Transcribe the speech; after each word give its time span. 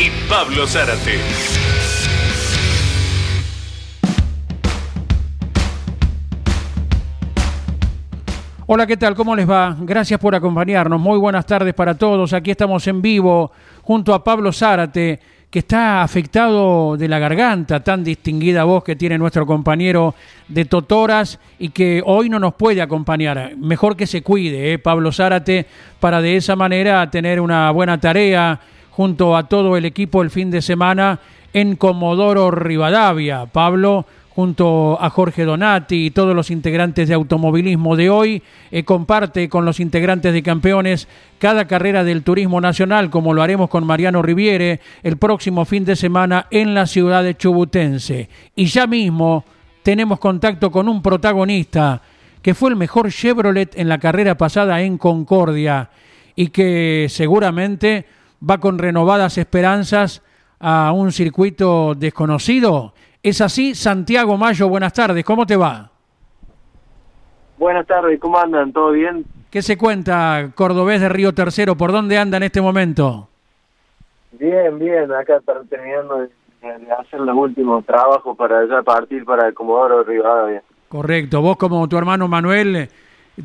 y 0.00 0.10
Pablo 0.30 0.66
Zárate. 0.66 1.18
Hola, 8.66 8.86
¿qué 8.86 8.96
tal? 8.96 9.14
¿Cómo 9.14 9.36
les 9.36 9.50
va? 9.50 9.76
Gracias 9.78 10.18
por 10.18 10.34
acompañarnos. 10.34 10.98
Muy 10.98 11.18
buenas 11.18 11.44
tardes 11.44 11.74
para 11.74 11.94
todos. 11.98 12.32
Aquí 12.32 12.50
estamos 12.52 12.86
en 12.86 13.02
vivo 13.02 13.52
junto 13.82 14.14
a 14.14 14.24
Pablo 14.24 14.52
Zárate, 14.52 15.20
que 15.50 15.58
está 15.58 16.02
afectado 16.02 16.96
de 16.96 17.06
la 17.06 17.18
garganta, 17.18 17.80
tan 17.80 18.02
distinguida 18.02 18.64
voz 18.64 18.84
que 18.84 18.96
tiene 18.96 19.18
nuestro 19.18 19.44
compañero 19.44 20.14
de 20.48 20.64
Totoras 20.64 21.38
y 21.58 21.70
que 21.70 22.00
hoy 22.06 22.30
no 22.30 22.38
nos 22.38 22.54
puede 22.54 22.80
acompañar. 22.80 23.54
Mejor 23.58 23.96
que 23.96 24.06
se 24.06 24.22
cuide, 24.22 24.72
¿eh? 24.72 24.78
Pablo 24.78 25.12
Zárate, 25.12 25.66
para 25.98 26.22
de 26.22 26.36
esa 26.36 26.56
manera 26.56 27.10
tener 27.10 27.38
una 27.38 27.70
buena 27.72 28.00
tarea 28.00 28.60
junto 29.00 29.34
a 29.34 29.44
todo 29.44 29.78
el 29.78 29.86
equipo 29.86 30.20
el 30.20 30.28
fin 30.28 30.50
de 30.50 30.60
semana 30.60 31.20
en 31.54 31.74
Comodoro 31.76 32.50
Rivadavia. 32.50 33.46
Pablo 33.46 34.04
junto 34.28 34.98
a 35.00 35.08
Jorge 35.08 35.46
Donati 35.46 36.04
y 36.04 36.10
todos 36.10 36.36
los 36.36 36.50
integrantes 36.50 37.08
de 37.08 37.14
automovilismo 37.14 37.96
de 37.96 38.10
hoy, 38.10 38.42
eh, 38.70 38.84
comparte 38.84 39.48
con 39.48 39.64
los 39.64 39.80
integrantes 39.80 40.34
de 40.34 40.42
campeones 40.42 41.08
cada 41.38 41.64
carrera 41.64 42.04
del 42.04 42.22
turismo 42.22 42.60
nacional, 42.60 43.08
como 43.08 43.32
lo 43.32 43.40
haremos 43.40 43.70
con 43.70 43.86
Mariano 43.86 44.20
Riviere 44.20 44.80
el 45.02 45.16
próximo 45.16 45.64
fin 45.64 45.86
de 45.86 45.96
semana 45.96 46.46
en 46.50 46.74
la 46.74 46.86
ciudad 46.86 47.24
de 47.24 47.34
Chubutense. 47.34 48.28
Y 48.54 48.66
ya 48.66 48.86
mismo 48.86 49.46
tenemos 49.82 50.20
contacto 50.20 50.70
con 50.70 50.90
un 50.90 51.00
protagonista 51.00 52.02
que 52.42 52.52
fue 52.52 52.68
el 52.68 52.76
mejor 52.76 53.10
Chevrolet 53.10 53.78
en 53.78 53.88
la 53.88 53.96
carrera 53.96 54.36
pasada 54.36 54.82
en 54.82 54.98
Concordia 54.98 55.88
y 56.36 56.48
que 56.48 57.06
seguramente 57.08 58.19
va 58.48 58.58
con 58.58 58.78
renovadas 58.78 59.38
esperanzas 59.38 60.22
a 60.58 60.92
un 60.92 61.12
circuito 61.12 61.94
desconocido 61.94 62.92
es 63.22 63.42
así, 63.42 63.74
Santiago 63.74 64.38
Mayo, 64.38 64.68
buenas 64.68 64.94
tardes, 64.94 65.24
¿cómo 65.24 65.44
te 65.44 65.54
va? 65.54 65.90
Buenas 67.58 67.86
tardes, 67.86 68.18
¿cómo 68.18 68.38
andan? 68.38 68.72
¿Todo 68.72 68.92
bien? 68.92 69.26
¿Qué 69.50 69.60
se 69.60 69.76
cuenta, 69.76 70.52
Cordobés 70.54 71.02
de 71.02 71.10
Río 71.10 71.34
Tercero? 71.34 71.76
¿Por 71.76 71.92
dónde 71.92 72.16
anda 72.16 72.38
en 72.38 72.44
este 72.44 72.62
momento? 72.62 73.28
Bien, 74.32 74.78
bien, 74.78 75.12
acá 75.12 75.38
terminando 75.68 76.20
de, 76.20 76.30
hacer 76.98 77.20
los 77.20 77.36
últimos 77.36 77.84
trabajos 77.84 78.34
para 78.38 78.66
ya 78.66 78.82
partir 78.82 79.26
para 79.26 79.48
el 79.48 79.54
Comodoro 79.54 80.02
Rivadavia. 80.02 80.62
Correcto, 80.88 81.42
vos 81.42 81.58
como 81.58 81.86
tu 81.88 81.98
hermano 81.98 82.26
Manuel 82.26 82.88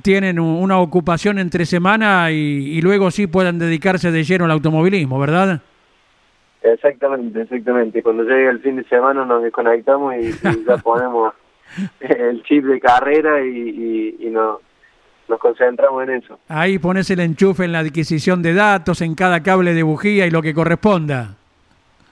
tienen 0.02 0.40
una 0.40 0.80
ocupación 0.80 1.40
entre 1.40 1.66
semana 1.66 2.32
y, 2.32 2.78
y 2.78 2.82
luego 2.82 3.12
sí 3.12 3.28
puedan 3.28 3.60
dedicarse 3.60 4.12
de 4.12 4.24
lleno 4.24 4.46
al 4.46 4.52
automovilismo, 4.52 5.20
¿verdad? 5.20 5.62
Exactamente, 6.66 7.44
exactamente. 7.44 8.02
Cuando 8.02 8.24
llegue 8.24 8.50
el 8.50 8.60
fin 8.60 8.76
de 8.78 8.84
semana 8.86 9.24
nos 9.24 9.44
desconectamos 9.44 10.16
y, 10.16 10.32
ya 10.68 10.78
ponemos 10.78 11.34
el 12.00 12.42
chip 12.44 12.66
de 12.66 12.80
carrera 12.80 13.46
y, 13.46 14.34
nos 15.28 15.40
concentramos 15.40 16.04
en 16.04 16.10
eso. 16.12 16.40
Ahí 16.48 16.78
pones 16.80 17.10
el 17.10 17.20
enchufe 17.20 17.66
en 17.66 17.72
la 17.72 17.80
adquisición 17.80 18.42
de 18.42 18.54
datos, 18.54 19.02
en 19.02 19.16
cada 19.16 19.42
cable 19.42 19.74
de 19.74 19.84
bujía 19.84 20.26
y 20.28 20.32
lo 20.32 20.42
que 20.42 20.54
corresponda. 20.54 21.36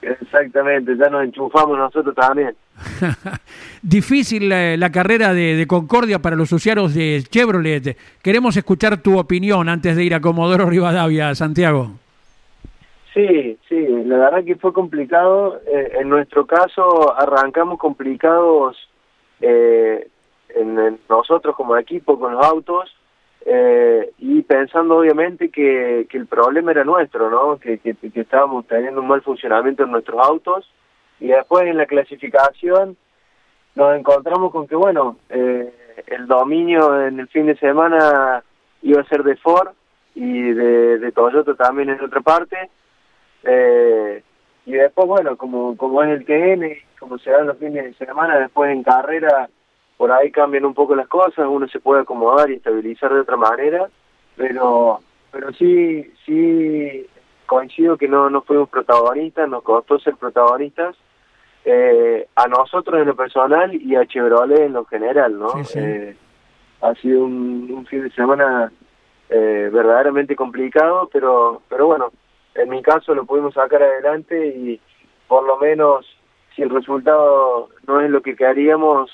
Exactamente, 0.02 0.96
ya 0.96 1.08
nos 1.08 1.24
enchufamos 1.24 1.76
nosotros 1.78 2.14
también. 2.14 2.54
Difícil 3.82 4.48
la, 4.48 4.90
carrera 4.90 5.32
de, 5.32 5.64
Concordia 5.66 6.18
para 6.18 6.36
los 6.36 6.52
usuarios 6.52 6.94
de 6.94 7.22
Chevrolet. 7.28 7.96
Queremos 8.22 8.56
escuchar 8.56 9.00
tu 9.02 9.18
opinión 9.18 9.68
antes 9.68 9.96
de 9.96 10.04
ir 10.04 10.14
a 10.14 10.20
Comodoro 10.20 10.66
Rivadavia, 10.66 11.34
Santiago. 11.34 11.92
Sí, 13.12 13.56
sí, 13.68 13.86
la 14.06 14.18
verdad 14.18 14.44
que 14.44 14.56
fue 14.56 14.72
complicado. 14.72 15.60
Eh, 15.66 15.98
en 16.00 16.08
nuestro 16.08 16.46
caso 16.46 17.16
arrancamos 17.16 17.78
complicados 17.78 18.76
eh, 19.40 20.08
en, 20.48 20.98
nosotros 21.08 21.54
como 21.54 21.76
equipo 21.76 22.18
con 22.18 22.32
los 22.34 22.44
autos 22.44 22.94
eh, 23.46 24.10
y 24.18 24.42
pensando 24.42 24.96
obviamente 24.96 25.50
que, 25.50 26.06
que, 26.08 26.18
el 26.18 26.26
problema 26.26 26.72
era 26.72 26.82
nuestro, 26.82 27.30
¿no? 27.30 27.58
Que, 27.58 27.78
que, 27.78 27.94
estábamos 28.14 28.66
teniendo 28.66 29.00
un 29.00 29.08
mal 29.08 29.22
funcionamiento 29.22 29.84
en 29.84 29.92
nuestros 29.92 30.18
autos 30.18 30.68
y 31.20 31.28
después 31.28 31.66
en 31.66 31.76
la 31.76 31.86
clasificación 31.86 32.96
nos 33.74 33.96
encontramos 33.96 34.52
con 34.52 34.66
que, 34.66 34.76
bueno, 34.76 35.16
el 35.28 36.26
dominio 36.26 37.06
en 37.06 37.20
el 37.20 37.28
fin 37.28 37.46
de 37.46 37.56
semana 37.56 38.42
iba 38.82 39.00
a 39.00 39.08
ser 39.08 39.22
de 39.22 39.36
Ford 39.36 39.70
y 40.14 40.52
de, 40.52 40.98
de 40.98 41.12
Toyota 41.12 41.54
también 41.54 41.90
en 41.90 42.00
otra 42.00 42.20
parte. 42.20 42.70
Eh, 43.42 44.22
y 44.66 44.72
después, 44.72 45.06
bueno, 45.06 45.36
como, 45.36 45.76
como 45.76 46.02
es 46.02 46.10
el 46.10 46.24
TN, 46.24 46.76
como 46.98 47.18
se 47.18 47.30
dan 47.30 47.46
los 47.46 47.58
fines 47.58 47.84
de 47.84 48.06
semana, 48.06 48.38
después 48.38 48.70
en 48.70 48.82
carrera, 48.82 49.48
por 49.96 50.10
ahí 50.10 50.30
cambian 50.30 50.64
un 50.64 50.74
poco 50.74 50.94
las 50.94 51.08
cosas, 51.08 51.46
uno 51.48 51.68
se 51.68 51.80
puede 51.80 52.02
acomodar 52.02 52.50
y 52.50 52.54
estabilizar 52.54 53.12
de 53.12 53.20
otra 53.20 53.36
manera, 53.36 53.88
pero 54.36 55.00
pero 55.30 55.52
sí 55.52 56.12
sí 56.24 57.06
coincido 57.46 57.98
que 57.98 58.08
no, 58.08 58.30
no 58.30 58.42
fuimos 58.42 58.68
protagonistas, 58.68 59.48
nos 59.48 59.62
costó 59.62 59.98
ser 59.98 60.16
protagonistas, 60.16 60.96
eh, 61.64 62.26
a 62.34 62.46
nosotros 62.46 63.00
en 63.00 63.06
lo 63.06 63.16
personal 63.16 63.74
y 63.74 63.94
a 63.96 64.06
Chevrolet 64.06 64.66
en 64.66 64.74
lo 64.74 64.84
general, 64.84 65.38
¿no? 65.38 65.52
Eh, 65.74 66.16
ha 66.82 66.94
sido 66.96 67.24
un, 67.24 67.70
un, 67.70 67.86
fin 67.86 68.02
de 68.02 68.10
semana 68.10 68.70
eh, 69.30 69.70
verdaderamente 69.72 70.36
complicado, 70.36 71.08
pero 71.12 71.62
pero 71.68 71.86
bueno, 71.86 72.12
en 72.54 72.68
mi 72.68 72.82
caso 72.82 73.14
lo 73.14 73.24
pudimos 73.24 73.54
sacar 73.54 73.82
adelante 73.82 74.46
y 74.48 74.80
por 75.26 75.46
lo 75.46 75.56
menos 75.56 76.06
si 76.54 76.62
el 76.62 76.70
resultado 76.70 77.70
no 77.86 78.00
es 78.00 78.10
lo 78.10 78.20
que 78.20 78.36
queríamos, 78.36 79.10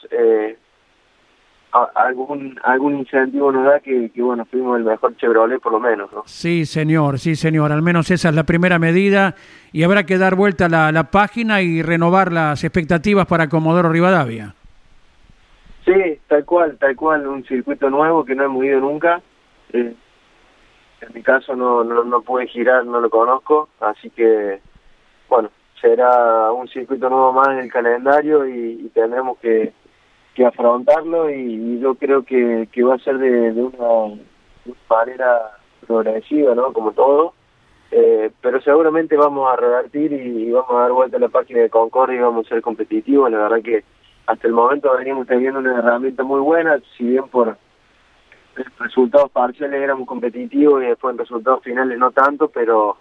algún 1.94 2.58
algún 2.62 2.98
incentivo 2.98 3.52
nos 3.52 3.64
da 3.64 3.80
que, 3.80 4.10
bueno, 4.16 4.44
fuimos 4.44 4.78
el 4.78 4.84
mejor 4.84 5.16
Chevrolet 5.16 5.60
por 5.60 5.72
lo 5.72 5.80
menos. 5.80 6.12
¿no? 6.12 6.22
Sí, 6.26 6.66
señor, 6.66 7.18
sí, 7.18 7.36
señor, 7.36 7.72
al 7.72 7.82
menos 7.82 8.10
esa 8.10 8.30
es 8.30 8.34
la 8.34 8.44
primera 8.44 8.78
medida 8.78 9.34
y 9.72 9.82
habrá 9.82 10.04
que 10.04 10.18
dar 10.18 10.34
vuelta 10.34 10.66
a 10.66 10.68
la, 10.68 10.92
la 10.92 11.10
página 11.10 11.62
y 11.62 11.82
renovar 11.82 12.32
las 12.32 12.64
expectativas 12.64 13.26
para 13.26 13.48
Comodoro 13.48 13.88
Rivadavia. 13.88 14.54
Sí, 15.84 16.18
tal 16.28 16.44
cual, 16.44 16.76
tal 16.78 16.94
cual, 16.94 17.26
un 17.26 17.44
circuito 17.44 17.88
nuevo 17.90 18.24
que 18.24 18.34
no 18.34 18.44
hemos 18.44 18.64
ido 18.64 18.80
nunca. 18.80 19.20
Eh, 19.72 19.94
en 21.00 21.14
mi 21.14 21.22
caso 21.22 21.56
no, 21.56 21.82
no, 21.82 22.04
no 22.04 22.20
pude 22.22 22.46
girar, 22.46 22.84
no 22.84 23.00
lo 23.00 23.08
conozco, 23.08 23.68
así 23.80 24.10
que, 24.10 24.60
bueno, 25.28 25.50
será 25.80 26.52
un 26.52 26.68
circuito 26.68 27.08
nuevo 27.08 27.32
más 27.32 27.48
en 27.48 27.58
el 27.58 27.72
calendario 27.72 28.46
y, 28.46 28.90
tendremos 28.94 29.38
que, 29.38 29.72
que 30.34 30.44
afrontarlo 30.44 31.30
y, 31.30 31.80
yo 31.80 31.94
creo 31.94 32.24
que, 32.24 32.68
que 32.72 32.82
va 32.82 32.94
a 32.94 32.98
ser 32.98 33.18
de, 33.18 33.52
de, 33.52 33.62
una, 33.62 34.16
manera 34.88 35.58
progresiva, 35.86 36.54
¿no? 36.54 36.72
Como 36.72 36.92
todo. 36.92 37.34
Eh, 37.90 38.30
pero 38.40 38.60
seguramente 38.60 39.16
vamos 39.16 39.52
a 39.52 39.56
revertir 39.56 40.12
y, 40.12 40.50
vamos 40.50 40.70
a 40.70 40.82
dar 40.82 40.92
vuelta 40.92 41.16
a 41.16 41.20
la 41.20 41.28
página 41.28 41.60
de 41.60 41.70
Concordia 41.70 42.16
y 42.16 42.22
vamos 42.22 42.46
a 42.46 42.48
ser 42.50 42.62
competitivos. 42.62 43.30
La 43.30 43.38
verdad 43.38 43.62
que 43.62 43.84
hasta 44.26 44.46
el 44.46 44.52
momento 44.52 44.96
venimos 44.96 45.26
teniendo 45.26 45.58
una 45.58 45.78
herramienta 45.78 46.22
muy 46.22 46.40
buena, 46.40 46.80
si 46.96 47.04
bien 47.04 47.28
por 47.28 47.56
resultados 48.78 49.30
parciales 49.30 49.82
éramos 49.82 50.06
competitivos 50.06 50.82
y 50.82 50.86
después 50.86 51.12
en 51.12 51.18
resultados 51.18 51.62
finales 51.62 51.98
no 51.98 52.10
tanto, 52.12 52.48
pero 52.48 52.96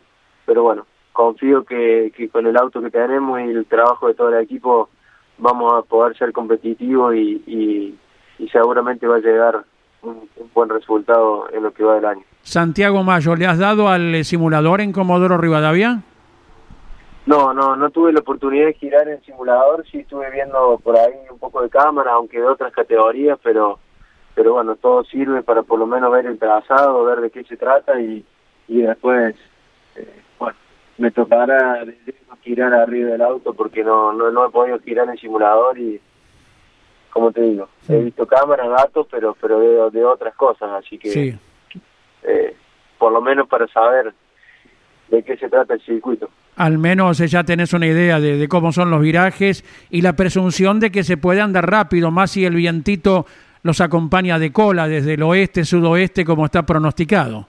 pero 0.46 0.64
bueno, 0.64 0.88
confío 1.12 1.64
que, 1.64 2.12
que 2.16 2.30
con 2.30 2.48
el 2.48 2.58
auto 2.58 2.82
que 2.82 2.90
tenemos 2.90 3.40
y 3.42 3.44
el 3.44 3.66
trabajo 3.66 4.08
de 4.08 4.16
todo 4.16 4.30
el 4.30 4.44
equipo 4.44 4.90
vamos 5.40 5.74
a 5.74 5.82
poder 5.82 6.18
ser 6.18 6.32
competitivos 6.32 7.16
y, 7.16 7.98
y, 8.38 8.48
seguramente 8.52 9.06
va 9.06 9.18
a 9.18 9.20
llegar 9.20 9.64
un, 10.02 10.30
buen 10.54 10.70
resultado 10.70 11.48
en 11.52 11.64
lo 11.64 11.74
que 11.74 11.84
va 11.84 11.96
del 11.96 12.06
año. 12.06 12.24
Santiago 12.42 13.04
Mayo, 13.04 13.36
¿le 13.36 13.46
has 13.46 13.60
dado 13.60 13.90
al 13.90 14.24
simulador 14.24 14.82
en 14.82 14.92
Comodoro 14.94 15.38
Rivadavia? 15.38 16.02
No, 17.26 17.54
no, 17.54 17.76
no 17.76 17.90
tuve 17.92 18.12
la 18.12 18.22
oportunidad 18.22 18.68
de 18.68 18.74
girar 18.74 19.08
en 19.08 19.22
simulador, 19.24 19.86
sí 19.92 20.00
estuve 20.00 20.32
viendo 20.32 20.80
por 20.84 20.98
ahí 20.98 21.14
un 21.30 21.38
poco 21.38 21.62
de 21.62 21.70
cámara, 21.70 22.14
aunque 22.14 22.40
de 22.40 22.46
otras 22.46 22.74
categorías, 22.74 23.38
pero 23.44 23.78
pero 24.40 24.54
bueno, 24.54 24.78
todo 24.78 25.04
sirve 25.04 25.44
para 25.44 25.64
por 25.64 25.78
lo 25.78 25.86
menos 25.86 26.10
ver 26.14 26.26
el 26.26 26.40
trazado, 26.40 27.04
ver 27.04 27.20
de 27.20 27.30
qué 27.30 27.44
se 27.44 27.58
trata 27.58 28.00
y, 28.00 28.24
y 28.70 28.82
después, 28.82 29.36
eh, 29.98 30.22
me 31.00 31.12
tocará 31.12 31.86
girar 32.44 32.74
arriba 32.74 33.12
del 33.12 33.22
auto 33.22 33.54
porque 33.54 33.84
no, 33.84 34.14
no, 34.14 34.32
no 34.32 34.46
he 34.46 34.50
podido 34.50 34.80
girar 34.80 35.06
en 35.06 35.12
el 35.14 35.20
simulador 35.20 35.78
y 35.80 36.00
como 37.10 37.32
te 37.32 37.42
digo, 37.42 37.68
he 37.88 38.04
visto 38.04 38.28
cámaras, 38.28 38.70
datos, 38.70 39.08
pero 39.10 39.36
pero 39.42 39.60
de, 39.60 39.98
de 39.98 40.06
otras 40.06 40.36
cosas, 40.36 40.70
así 40.72 40.98
que 40.98 41.36
eh, 42.24 42.56
por 42.98 43.12
lo 43.12 43.22
menos 43.22 43.48
para 43.48 43.68
saber 43.68 44.14
de 45.10 45.24
qué 45.24 45.36
se 45.38 45.50
trata 45.50 45.74
el 45.74 45.82
circuito. 45.82 46.30
Al 46.56 46.78
menos 46.78 47.18
ya 47.18 47.44
tenés 47.44 47.74
una 47.74 47.88
idea 47.88 48.20
de, 48.20 48.38
de, 48.38 48.48
cómo 48.48 48.72
son 48.72 48.92
los 48.92 49.02
virajes 49.02 49.64
y 49.90 50.02
la 50.02 50.14
presunción 50.14 50.80
de 50.80 50.92
que 50.92 51.04
se 51.04 51.18
puede 51.18 51.42
andar 51.42 51.70
rápido, 51.70 52.12
más 52.12 52.32
si 52.32 52.46
el 52.46 52.54
vientito 52.54 53.26
los 53.64 53.82
acompaña 53.82 54.38
de 54.38 54.52
cola 54.52 54.88
desde 54.88 55.16
el 55.16 55.24
oeste, 55.24 55.66
sudoeste, 55.66 56.26
como 56.26 56.46
está 56.46 56.64
pronosticado. 56.64 57.48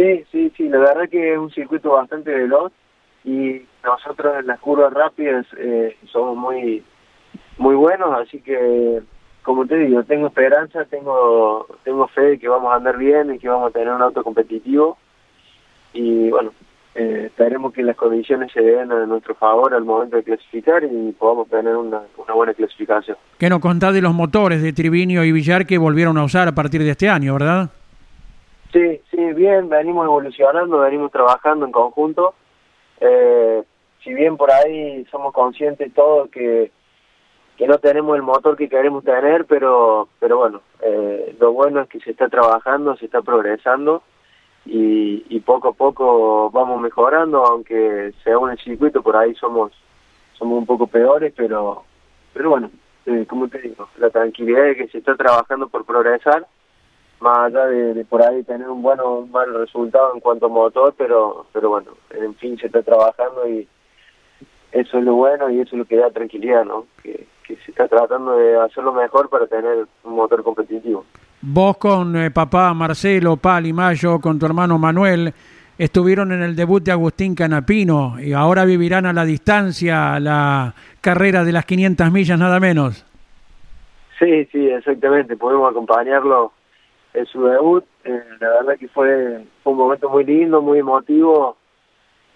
Sí, 0.00 0.24
sí, 0.32 0.52
sí, 0.56 0.68
la 0.70 0.78
verdad 0.78 1.10
que 1.10 1.34
es 1.34 1.38
un 1.38 1.50
circuito 1.50 1.90
bastante 1.90 2.30
veloz 2.30 2.72
y 3.22 3.60
nosotros 3.84 4.34
en 4.38 4.46
las 4.46 4.58
curvas 4.58 4.94
rápidas 4.94 5.44
eh, 5.58 5.94
somos 6.10 6.38
muy 6.38 6.82
muy 7.58 7.74
buenos, 7.74 8.18
así 8.18 8.40
que 8.40 9.02
como 9.42 9.66
te 9.66 9.76
digo, 9.76 10.02
tengo 10.04 10.28
esperanza, 10.28 10.86
tengo 10.86 11.66
tengo 11.84 12.08
fe 12.08 12.22
de 12.22 12.38
que 12.38 12.48
vamos 12.48 12.72
a 12.72 12.76
andar 12.76 12.96
bien 12.96 13.34
y 13.34 13.38
que 13.38 13.50
vamos 13.50 13.68
a 13.68 13.72
tener 13.72 13.92
un 13.92 14.00
auto 14.00 14.24
competitivo 14.24 14.96
y 15.92 16.30
bueno, 16.30 16.52
eh, 16.94 17.24
esperemos 17.26 17.74
que 17.74 17.82
las 17.82 17.96
condiciones 17.96 18.50
se 18.52 18.62
den 18.62 18.90
a 18.90 19.04
nuestro 19.04 19.34
favor 19.34 19.74
al 19.74 19.84
momento 19.84 20.16
de 20.16 20.22
clasificar 20.22 20.82
y 20.82 21.12
podamos 21.12 21.46
tener 21.50 21.76
una, 21.76 22.00
una 22.16 22.32
buena 22.32 22.54
clasificación. 22.54 23.18
¿Qué 23.36 23.50
nos 23.50 23.60
contás 23.60 23.92
de 23.92 24.00
los 24.00 24.14
motores 24.14 24.62
de 24.62 24.72
Trivinio 24.72 25.24
y 25.24 25.32
Villar 25.32 25.66
que 25.66 25.76
volvieron 25.76 26.16
a 26.16 26.24
usar 26.24 26.48
a 26.48 26.52
partir 26.52 26.82
de 26.84 26.88
este 26.88 27.10
año, 27.10 27.34
verdad? 27.34 27.68
Sí, 28.72 29.00
sí, 29.10 29.32
bien, 29.32 29.68
venimos 29.68 30.04
evolucionando, 30.04 30.78
venimos 30.78 31.10
trabajando 31.10 31.66
en 31.66 31.72
conjunto. 31.72 32.34
Eh, 33.00 33.64
si 34.04 34.14
bien 34.14 34.36
por 34.36 34.50
ahí 34.52 35.04
somos 35.10 35.32
conscientes 35.32 35.92
todos 35.92 36.30
que, 36.30 36.70
que 37.56 37.66
no 37.66 37.78
tenemos 37.78 38.14
el 38.14 38.22
motor 38.22 38.56
que 38.56 38.68
queremos 38.68 39.02
tener, 39.02 39.44
pero, 39.46 40.08
pero 40.20 40.38
bueno, 40.38 40.62
eh, 40.82 41.34
lo 41.40 41.52
bueno 41.52 41.80
es 41.80 41.88
que 41.88 41.98
se 42.00 42.12
está 42.12 42.28
trabajando, 42.28 42.96
se 42.96 43.06
está 43.06 43.22
progresando 43.22 44.02
y, 44.66 45.40
poco 45.40 45.68
a 45.68 45.72
poco 45.72 46.50
vamos 46.50 46.80
mejorando, 46.80 47.44
aunque 47.44 48.12
sea 48.22 48.38
un 48.38 48.56
circuito 48.58 49.02
por 49.02 49.16
ahí 49.16 49.34
somos 49.34 49.72
somos 50.34 50.58
un 50.58 50.66
poco 50.66 50.86
peores, 50.86 51.32
pero 51.36 51.82
pero 52.32 52.50
bueno, 52.50 52.70
eh, 53.06 53.26
como 53.28 53.48
te 53.48 53.58
digo, 53.58 53.88
la 53.98 54.10
tranquilidad 54.10 54.62
de 54.64 54.76
que 54.76 54.88
se 54.88 54.98
está 54.98 55.16
trabajando 55.16 55.68
por 55.68 55.84
progresar 55.84 56.46
más 57.20 57.38
allá 57.38 57.66
de, 57.66 58.04
por 58.04 58.22
ahí 58.22 58.42
tener 58.42 58.68
un 58.68 58.82
bueno 58.82 59.18
un 59.18 59.30
mal 59.30 59.52
resultado 59.54 60.12
en 60.14 60.20
cuanto 60.20 60.46
a 60.46 60.48
motor, 60.48 60.94
pero, 60.96 61.46
pero 61.52 61.68
bueno, 61.68 61.92
en 62.10 62.34
fin, 62.36 62.58
se 62.58 62.66
está 62.66 62.82
trabajando 62.82 63.48
y 63.48 63.68
eso 64.72 64.98
es 64.98 65.04
lo 65.04 65.14
bueno 65.14 65.50
y 65.50 65.60
eso 65.60 65.76
es 65.76 65.78
lo 65.78 65.84
que 65.84 65.96
da 65.96 66.10
tranquilidad, 66.10 66.64
¿no? 66.64 66.86
Que, 67.02 67.26
que 67.46 67.56
se 67.56 67.72
está 67.72 67.88
tratando 67.88 68.36
de 68.36 68.58
hacerlo 68.58 68.92
mejor 68.92 69.28
para 69.28 69.46
tener 69.46 69.86
un 70.04 70.14
motor 70.14 70.42
competitivo. 70.42 71.04
Vos 71.42 71.76
con 71.76 72.16
eh, 72.16 72.30
papá 72.30 72.72
Marcelo, 72.74 73.36
Pali, 73.36 73.72
Mayo, 73.72 74.20
con 74.20 74.38
tu 74.38 74.46
hermano 74.46 74.78
Manuel, 74.78 75.32
estuvieron 75.78 76.32
en 76.32 76.42
el 76.42 76.54
debut 76.54 76.82
de 76.82 76.92
Agustín 76.92 77.34
Canapino 77.34 78.20
y 78.20 78.32
ahora 78.32 78.64
vivirán 78.64 79.06
a 79.06 79.12
la 79.12 79.24
distancia 79.24 80.20
la 80.20 80.74
carrera 81.00 81.42
de 81.42 81.52
las 81.52 81.64
500 81.64 82.12
millas 82.12 82.38
nada 82.38 82.60
menos. 82.60 83.04
Sí, 84.18 84.44
sí, 84.52 84.68
exactamente, 84.68 85.36
podemos 85.36 85.70
acompañarlo 85.70 86.52
en 87.14 87.26
su 87.26 87.44
debut. 87.44 87.84
Eh, 88.04 88.22
la 88.40 88.48
verdad 88.48 88.78
que 88.78 88.88
fue, 88.88 89.44
un 89.64 89.76
momento 89.76 90.08
muy 90.08 90.24
lindo, 90.24 90.62
muy 90.62 90.78
emotivo 90.78 91.56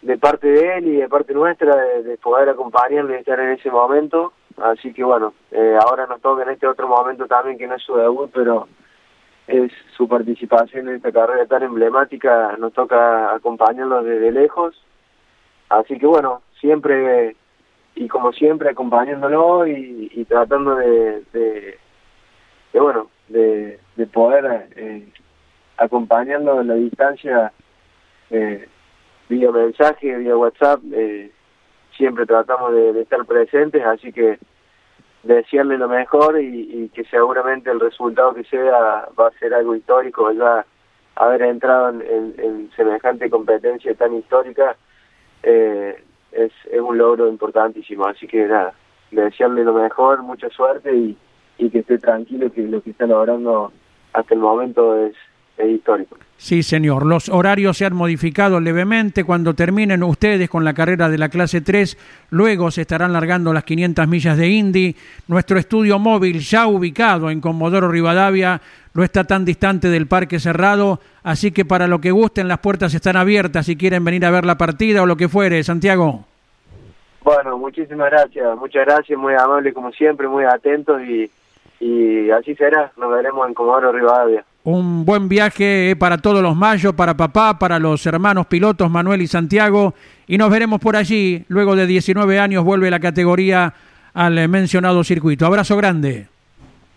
de 0.03 0.19
parte 0.19 0.47
de 0.47 0.77
él 0.77 0.89
y 0.89 0.97
de 0.97 1.09
parte 1.09 1.33
nuestra 1.33 1.75
de, 1.77 2.19
poder 2.19 2.51
acompañarle 2.51 3.15
y 3.15 3.21
estar 3.21 3.41
en 3.41 3.51
ese 3.51 3.71
momento. 3.71 4.33
Así 4.63 4.93
que 4.93 5.03
bueno, 5.03 5.35
eh, 5.51 5.79
ahora 5.83 6.07
nos 6.07 6.21
toca 6.21 6.43
en 6.43 6.51
este 6.51 6.67
otro 6.67 6.87
momento 6.87 7.27
también 7.27 7.59
que 7.59 7.67
no 7.67 7.75
es 7.75 7.83
su 7.83 7.97
debut, 7.97 8.31
pero 8.33 8.69
es 9.47 9.73
su 9.97 10.09
participación 10.09 10.89
en 10.89 10.97
esta 10.97 11.13
carrera 11.13 11.47
tan 11.47 11.63
emblemática, 11.63 12.57
nos 12.59 12.73
toca 12.73 13.35
acompañarlo 13.35 14.03
desde 14.03 14.33
lejos. 14.33 14.75
Así 15.69 15.99
que 15.99 16.07
bueno, 16.07 16.43
siempre 16.61 17.37
y 17.97 18.09
como 18.09 18.33
siempre 18.33 18.71
acompañándolo 18.71 19.67
y, 19.67 20.25
tratando 20.29 20.77
de 20.77 21.79
poder 24.15 24.69
eh, 24.77 25.07
acompañarlo 25.77 26.61
en 26.61 26.69
la 26.69 26.75
distancia 26.75 27.53
eh, 28.31 28.67
vía 29.29 29.51
mensaje, 29.51 30.17
vía 30.17 30.37
WhatsApp, 30.37 30.81
eh, 30.93 31.31
siempre 31.97 32.25
tratamos 32.25 32.73
de, 32.73 33.01
estar 33.03 33.25
presentes, 33.27 33.85
así 33.85 34.13
que 34.13 34.39
desearle 35.25 35.79
lo 35.79 35.89
mejor 35.89 36.41
y, 36.41 36.89
que 36.95 37.05
seguramente 37.05 37.71
el 37.71 37.81
resultado 37.81 38.35
que 38.35 38.45
sea 38.45 39.09
va 39.19 39.29
a 39.29 39.39
ser 39.39 39.53
algo 39.55 39.75
histórico, 39.75 40.31
ya 40.33 40.65
haber 41.17 41.43
entrado 41.43 41.91
en, 42.01 42.71
semejante 42.77 43.31
competencia 43.31 43.95
tan 43.95 44.15
histórica 44.15 44.77
eh, 45.43 46.03
es, 46.33 46.53
un 46.81 46.99
logro 46.99 47.29
importantísimo, 47.29 48.07
así 48.07 48.27
que 48.27 48.47
nada, 48.47 48.75
desearle 49.11 49.65
lo 49.65 49.75
mejor, 49.75 50.23
mucha 50.23 50.49
suerte 50.51 50.95
y, 50.95 51.17
y 51.59 51.71
que 51.71 51.81
esté 51.81 51.99
tranquilo 51.99 52.53
que 52.53 52.63
lo 52.63 52.83
que 52.83 52.91
está 52.91 53.07
logrando 53.07 53.73
hasta 54.15 54.35
el 54.35 54.41
momento 54.41 54.97
es, 54.97 55.15
histórico. 55.59 56.17
Sí, 56.37 56.63
señor. 56.63 57.07
Los 57.07 57.29
horarios 57.29 57.79
se 57.79 57.87
han 57.87 57.95
modificado 57.95 58.61
levemente. 58.61 59.25
Cuando 59.25 59.55
terminen 59.55 60.03
ustedes 60.03 60.51
con 60.51 60.65
la 60.65 60.75
carrera 60.75 61.09
de 61.09 61.17
la 61.17 61.29
clase 61.29 61.61
3, 61.61 61.97
luego 62.31 62.71
se 62.71 62.83
estarán 62.83 63.13
largando 63.13 63.53
las 63.53 63.65
500 63.65 64.09
millas 64.09 64.37
de 64.37 64.49
Indy. 64.49 64.97
Nuestro 65.29 65.59
estudio 65.59 65.99
móvil, 65.99 66.41
ya 66.41 66.67
ubicado 66.67 67.31
en 67.31 67.41
Comodoro 67.41 67.89
Rivadavia, 67.89 68.61
no 68.95 69.05
está 69.05 69.25
tan 69.25 69.45
distante 69.45 69.89
del 69.89 70.07
parque 70.07 70.39
cerrado, 70.39 71.01
así 71.23 71.51
que 71.53 71.65
para 71.65 71.87
lo 71.87 72.01
que 72.01 72.11
gusten, 72.11 72.49
las 72.49 72.59
puertas 72.59 72.95
están 72.95 73.17
abiertas 73.17 73.67
si 73.67 73.77
quieren 73.77 74.05
venir 74.05 74.25
a 74.27 74.31
ver 74.31 74.45
la 74.45 74.59
partida 74.59 75.03
o 75.03 75.07
lo 75.07 75.17
que 75.17 75.29
fuere. 75.29 75.63
Santiago. 75.63 76.25
Bueno, 77.23 77.57
muchísimas 77.59 78.11
gracias. 78.11 78.57
Muchas 78.59 78.85
gracias, 78.85 79.19
muy 79.19 79.35
amable 79.35 79.73
como 79.73 79.93
siempre, 79.93 80.29
muy 80.29 80.45
atentos 80.45 81.01
y 81.03 81.31
y 81.81 82.31
así 82.31 82.55
será, 82.55 82.93
nos 82.97 83.11
veremos 83.11 83.47
en 83.49 83.55
Comodoro 83.55 83.93
Rivadavia. 83.93 84.45
Un 84.65 85.05
buen 85.05 85.29
viaje 85.29 85.91
eh, 85.91 85.97
para 85.97 86.19
todos 86.19 86.43
los 86.43 86.57
mayos, 86.57 86.95
para 86.95 87.15
papá, 87.15 87.59
para 87.59 87.79
los 87.79 88.07
hermanos 88.07 88.47
pilotos 88.47 88.91
Manuel 88.91 89.21
y 89.21 89.27
Santiago, 89.27 89.95
y 90.27 90.39
nos 90.39 90.51
veremos 90.51 90.81
por 90.81 90.97
allí. 90.97 91.45
Luego 91.49 91.77
de 91.77 91.87
19 91.87 92.39
años 92.39 92.65
vuelve 92.65 92.91
la 92.91 93.01
categoría 93.01 93.75
al 94.15 94.39
eh, 94.39 94.49
mencionado 94.49 95.05
circuito. 95.05 95.45
Abrazo 95.45 95.77
grande. 95.77 96.29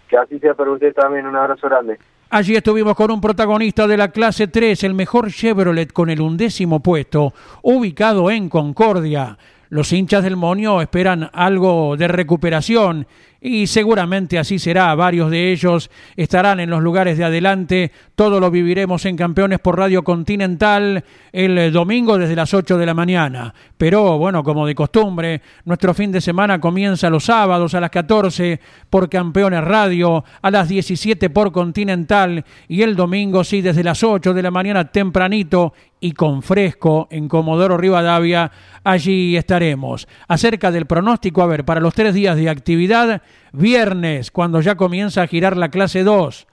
Que 0.08 0.18
así 0.18 0.40
sea 0.40 0.54
para 0.54 0.72
usted 0.72 0.94
también, 0.94 1.26
un 1.26 1.36
abrazo 1.36 1.68
grande. 1.68 1.98
Allí 2.30 2.56
estuvimos 2.56 2.96
con 2.96 3.12
un 3.12 3.20
protagonista 3.20 3.88
de 3.88 3.98
la 3.98 4.10
clase 4.10 4.48
3, 4.48 4.84
el 4.84 4.94
mejor 4.94 5.32
Chevrolet 5.32 5.92
con 5.92 6.10
el 6.10 6.22
undécimo 6.22 6.82
puesto, 6.82 7.34
ubicado 7.62 8.30
en 8.32 8.50
Concordia. 8.50 9.38
Los 9.70 9.92
hinchas 9.92 10.24
del 10.24 10.38
Monio 10.38 10.82
esperan 10.82 11.30
algo 11.34 11.98
de 11.98 12.08
recuperación 12.08 13.08
y 13.42 13.68
seguramente 13.68 14.40
así 14.40 14.60
será. 14.60 14.94
Varios 14.96 15.30
de 15.32 15.52
ellos 15.52 15.90
estarán 16.16 16.60
en 16.60 16.70
los 16.70 16.82
lugares 16.82 17.18
de 17.18 17.26
adelante. 17.26 17.92
Todo 18.16 18.40
lo 18.40 18.50
viviremos 18.50 19.06
en 19.06 19.16
Campeones 19.16 19.60
por 19.60 19.78
Radio 19.78 20.04
Continental 20.04 21.04
el 21.32 21.58
eh, 21.58 21.72
domingo 21.72 22.18
desde 22.18 22.36
las 22.36 22.54
8 22.54 22.78
de 22.78 22.86
la 22.86 22.94
mañana. 22.94 23.54
Pero 23.78 24.18
bueno, 24.18 24.44
como 24.44 24.66
de 24.66 24.76
costumbre, 24.76 25.42
nuestro 25.66 25.94
fin 25.94 26.12
de 26.12 26.22
semana 26.22 26.60
comienza 26.60 27.10
los 27.10 27.26
sábados 27.26 27.74
a 27.74 27.80
las 27.80 27.92
14 27.92 28.60
por 28.90 29.10
Campeones 29.10 29.64
Radio, 29.64 30.24
a 30.42 30.52
las 30.52 30.68
17 30.68 31.30
por 31.30 31.52
Continental 31.52 32.44
y 32.68 32.82
el 32.82 32.96
domingo 32.96 33.44
sí 33.44 33.62
desde 33.62 33.84
las 33.84 34.04
8 34.04 34.34
de 34.34 34.42
la 34.42 34.52
mañana 34.52 34.86
tempranito 34.86 35.74
y 36.00 36.12
con 36.12 36.42
fresco 36.42 37.08
en 37.12 37.28
Comodoro 37.28 37.78
Rivadavia. 37.78 38.52
Allí 38.84 39.36
estaremos. 39.36 40.08
Acerca 40.28 40.72
del 40.72 40.86
pronóstico, 40.86 41.42
a 41.42 41.48
ver, 41.48 41.66
para 41.66 41.82
los 41.82 41.94
tres 41.94 42.14
días 42.14 42.36
de 42.36 42.50
actividad, 42.50 43.22
viernes, 43.52 44.32
cuando 44.32 44.62
ya 44.62 44.76
comienza 44.76 45.22
a 45.24 45.28
girar 45.28 45.58
la 45.58 45.70
clase 45.70 46.04
2, 46.04 46.48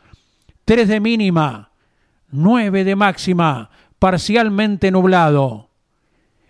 3 0.65 0.89
de 0.89 1.01
mínima, 1.01 1.71
9 2.31 2.85
de 2.85 2.97
máxima, 2.97 3.71
parcialmente 3.99 4.91
nublado. 4.91 5.71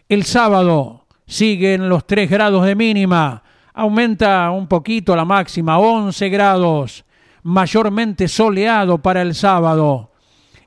El 0.09 0.25
sábado 0.25 1.07
siguen 1.27 1.89
los 1.89 2.07
3 2.07 2.31
grados 2.31 2.65
de 2.67 2.75
mínima, 2.75 3.43
aumenta 3.73 4.51
un 4.51 4.69
poquito 4.69 5.17
la 5.17 5.25
máxima, 5.25 5.79
11 5.79 6.29
grados, 6.29 7.05
mayormente 7.43 8.29
soleado 8.29 8.99
para 8.99 9.23
el 9.23 9.35
sábado. 9.35 10.13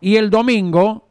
Y 0.01 0.17
el 0.17 0.29
domingo, 0.29 1.06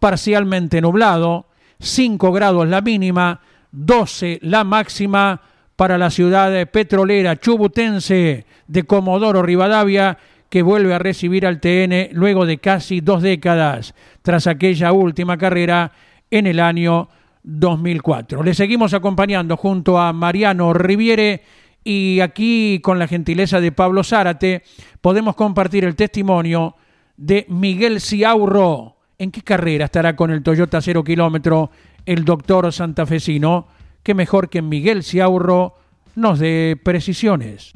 parcialmente 0.00 0.80
nublado, 0.80 1.46
5 1.78 2.32
grados 2.32 2.66
la 2.66 2.80
mínima, 2.80 3.40
12 3.70 4.40
la 4.42 4.64
máxima 4.64 5.40
para 5.76 5.96
la 5.96 6.10
ciudad 6.10 6.68
petrolera 6.68 7.36
chubutense 7.36 8.44
de 8.66 8.82
Comodoro 8.84 9.42
Rivadavia, 9.42 10.18
que 10.48 10.62
vuelve 10.62 10.92
a 10.92 10.98
recibir 10.98 11.46
al 11.46 11.60
TN 11.60 12.10
luego 12.12 12.44
de 12.44 12.58
casi 12.58 13.00
dos 13.00 13.22
décadas, 13.22 13.94
tras 14.22 14.46
aquella 14.46 14.92
última 14.92 15.38
carrera 15.38 15.92
en 16.30 16.46
el 16.46 16.58
año 16.58 17.08
2004. 17.42 18.42
Le 18.42 18.54
seguimos 18.54 18.92
acompañando 18.94 19.56
junto 19.56 19.98
a 19.98 20.12
Mariano 20.12 20.72
Riviere 20.72 21.42
y 21.84 22.20
aquí 22.20 22.80
con 22.82 22.98
la 22.98 23.08
gentileza 23.08 23.60
de 23.60 23.72
Pablo 23.72 24.04
Zárate 24.04 24.62
podemos 25.00 25.34
compartir 25.34 25.84
el 25.84 25.96
testimonio 25.96 26.76
de 27.16 27.46
Miguel 27.48 28.00
Ciaurro. 28.00 28.99
¿En 29.20 29.30
qué 29.32 29.42
carrera 29.42 29.84
estará 29.84 30.16
con 30.16 30.30
el 30.30 30.42
Toyota 30.42 30.80
cero 30.80 31.04
kilómetro 31.04 31.68
el 32.06 32.24
doctor 32.24 32.72
santafesino? 32.72 33.68
¿Qué 34.02 34.14
mejor 34.14 34.48
que 34.48 34.62
Miguel 34.62 35.02
Ciaurro 35.02 35.74
nos 36.16 36.38
dé 36.38 36.78
precisiones? 36.82 37.74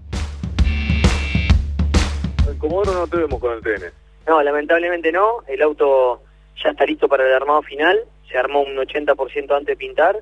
En 2.49 2.57
Comodoro 2.57 2.95
no 2.95 3.07
tuvimos 3.07 3.39
con 3.39 3.53
el 3.53 3.61
TN. 3.61 3.93
No, 4.27 4.43
lamentablemente 4.43 5.13
no. 5.13 5.43
El 5.47 5.61
auto 5.61 6.23
ya 6.65 6.71
está 6.71 6.87
listo 6.87 7.09
para 7.09 7.27
el 7.29 7.35
armado 7.35 7.61
final. 7.61 7.99
Se 8.27 8.39
armó 8.39 8.63
un 8.63 8.77
80% 8.77 9.51
antes 9.51 9.67
de 9.67 9.77
pintar 9.77 10.17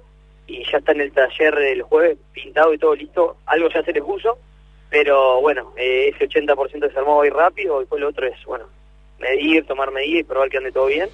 y 0.48 0.68
ya 0.72 0.78
está 0.78 0.90
en 0.90 1.02
el 1.02 1.12
taller 1.12 1.54
del 1.54 1.82
jueves 1.82 2.18
pintado 2.32 2.74
y 2.74 2.78
todo 2.78 2.96
listo. 2.96 3.36
Algo 3.46 3.68
ya 3.68 3.84
se 3.84 3.92
le 3.92 4.02
puso, 4.02 4.38
pero 4.90 5.40
bueno, 5.40 5.72
eh, 5.76 6.12
ese 6.12 6.28
80% 6.28 6.92
se 6.92 6.98
armó 6.98 7.18
hoy 7.18 7.30
rápido. 7.30 7.76
Y 7.76 7.82
después 7.82 8.00
lo 8.00 8.08
otro 8.08 8.26
es, 8.26 8.44
bueno, 8.44 8.64
medir, 9.22 9.64
tomar 9.66 9.90
medidas 9.92 10.20
y 10.20 10.24
probar 10.24 10.50
que 10.50 10.58
ande 10.58 10.72
todo 10.72 10.86
bien. 10.86 11.08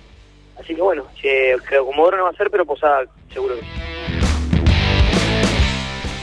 Así 0.59 0.75
que 0.75 0.83
bueno, 0.83 1.05
que 1.21 1.57
Comodoro 1.85 2.17
no 2.17 2.25
va 2.25 2.31
a 2.31 2.35
ser, 2.35 2.51
pero 2.51 2.67
Posada 2.67 3.05
seguro 3.33 3.55
que 3.55 3.61
sí. 3.61 3.67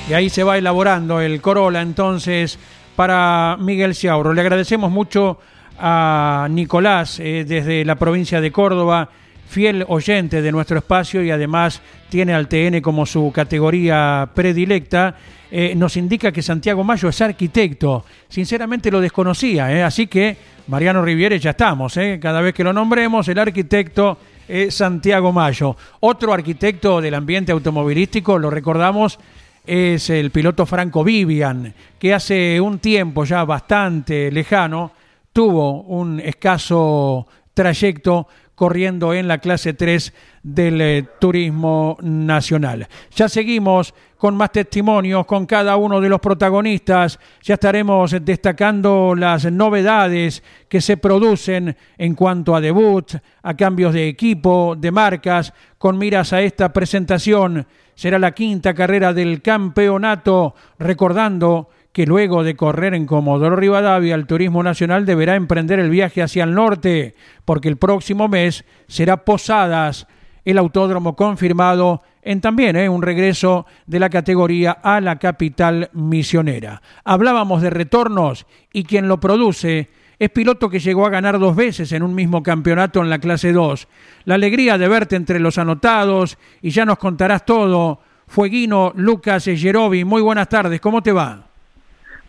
Y 0.10 0.14
ahí 0.14 0.30
se 0.30 0.44
va 0.44 0.58
elaborando 0.58 1.20
el 1.20 1.42
Corolla 1.42 1.82
entonces 1.82 2.60
para 2.96 3.58
Miguel 3.60 3.96
Ciauro. 3.96 4.34
Le 4.34 4.42
agradecemos 4.42 4.92
mucho 4.92 5.40
a 5.80 6.48
Nicolás 6.50 7.20
eh, 7.20 7.44
desde 7.48 7.84
la 7.84 7.96
provincia 7.96 8.40
de 8.40 8.52
Córdoba, 8.52 9.10
fiel 9.48 9.84
oyente 9.88 10.42
de 10.42 10.52
nuestro 10.52 10.78
espacio 10.78 11.24
y 11.24 11.32
además 11.32 11.82
tiene 12.10 12.34
al 12.36 12.48
TN 12.48 12.82
como 12.82 13.06
su 13.06 13.32
categoría 13.34 14.30
predilecta. 14.36 15.16
Eh, 15.58 15.74
nos 15.74 15.96
indica 15.96 16.34
que 16.34 16.42
Santiago 16.42 16.84
Mayo 16.84 17.08
es 17.08 17.22
arquitecto. 17.22 18.04
Sinceramente 18.28 18.92
lo 18.92 19.00
desconocía, 19.00 19.72
eh, 19.74 19.84
así 19.84 20.08
que 20.08 20.36
Mariano 20.68 21.02
Riviere 21.02 21.40
ya 21.40 21.52
estamos. 21.52 21.98
Cada 22.20 22.42
vez 22.42 22.54
que 22.54 22.62
lo 22.62 22.74
nombremos, 22.74 23.26
el 23.30 23.40
arquitecto 23.40 24.18
es 24.50 24.76
Santiago 24.76 25.32
Mayo. 25.32 25.78
Otro 26.02 26.34
arquitecto 26.34 27.00
del 27.00 27.14
ambiente 27.14 27.54
automovilístico, 27.54 28.38
lo 28.38 28.50
recordamos, 28.50 29.18
es 29.66 30.10
el 30.10 30.30
piloto 30.30 30.66
Franco 30.66 31.06
Vivian, 31.06 31.74
que 31.98 32.14
hace 32.14 32.60
un 32.60 32.80
tiempo 32.80 33.24
ya 33.24 33.46
bastante 33.46 34.30
lejano 34.34 34.92
tuvo 35.32 35.84
un 35.84 36.20
escaso 36.20 37.28
trayecto 37.54 38.28
corriendo 38.56 39.14
en 39.14 39.30
la 39.30 39.38
clase 39.38 39.74
3 39.74 40.14
del 40.44 40.82
eh, 40.82 41.06
turismo 41.20 41.98
nacional. 42.02 42.88
Ya 43.16 43.30
seguimos 43.30 43.94
con 44.26 44.38
más 44.38 44.52
testimonios 44.52 45.24
con 45.28 45.46
cada 45.46 45.76
uno 45.76 46.02
de 46.02 46.10
los 46.10 46.20
protagonistas. 46.20 47.20
Ya 47.44 47.54
estaremos 47.54 48.16
destacando 48.26 49.14
las 49.14 49.52
novedades 49.52 50.42
que 50.68 50.82
se 50.82 50.98
producen 50.98 51.78
en 51.96 52.16
cuanto 52.16 52.56
a 52.56 52.60
debut, 52.60 53.18
a 53.44 53.54
cambios 53.54 53.94
de 53.94 54.08
equipo, 54.08 54.76
de 54.76 54.90
marcas, 54.90 55.54
con 55.78 56.00
miras 56.00 56.34
a 56.34 56.42
esta 56.42 56.74
presentación. 56.74 57.68
Será 57.94 58.18
la 58.18 58.32
quinta 58.32 58.74
carrera 58.74 59.14
del 59.14 59.44
campeonato, 59.44 60.56
recordando 60.80 61.70
que 61.92 62.08
luego 62.08 62.44
de 62.44 62.56
correr 62.56 62.96
en 62.96 63.06
Comodoro 63.06 63.56
Rivadavia, 63.56 64.16
el 64.16 64.26
Turismo 64.26 64.64
Nacional 64.64 65.06
deberá 65.06 65.36
emprender 65.36 65.78
el 65.78 65.92
viaje 65.92 66.24
hacia 66.24 66.46
el 66.46 66.56
norte, 66.56 67.14
porque 67.46 67.70
el 67.70 67.78
próximo 67.78 68.28
mes 68.28 68.66
será 68.88 69.24
Posadas, 69.24 70.08
el 70.46 70.58
autódromo 70.58 71.16
confirmado 71.16 72.02
en 72.26 72.42
también 72.42 72.76
¿eh? 72.76 72.90
un 72.90 73.04
regreso 73.04 73.66
de 73.86 74.00
la 74.00 74.10
categoría 74.10 74.72
a 74.72 75.00
la 75.00 75.18
capital 75.18 75.90
misionera. 75.94 76.82
Hablábamos 77.06 77.62
de 77.62 77.70
retornos 77.70 78.48
y 78.74 78.84
quien 78.84 79.08
lo 79.08 79.20
produce 79.20 79.90
es 80.18 80.30
piloto 80.32 80.70
que 80.70 80.80
llegó 80.80 81.06
a 81.06 81.10
ganar 81.10 81.40
dos 81.40 81.56
veces 81.56 81.92
en 81.92 82.02
un 82.02 82.16
mismo 82.16 82.42
campeonato 82.42 83.02
en 83.02 83.10
la 83.10 83.20
clase 83.20 83.54
2. 83.54 83.88
La 84.26 84.36
alegría 84.36 84.78
de 84.78 84.88
verte 84.88 85.16
entre 85.16 85.40
los 85.40 85.58
anotados 85.58 86.38
y 86.62 86.72
ya 86.72 86.84
nos 86.84 86.98
contarás 86.98 87.46
todo. 87.46 88.00
Fueguino 88.28 88.92
Lucas 88.96 89.46
Gerovi, 89.46 90.04
muy 90.04 90.22
buenas 90.22 90.50
tardes, 90.50 90.82
¿cómo 90.82 91.04
te 91.04 91.12
va? 91.12 91.44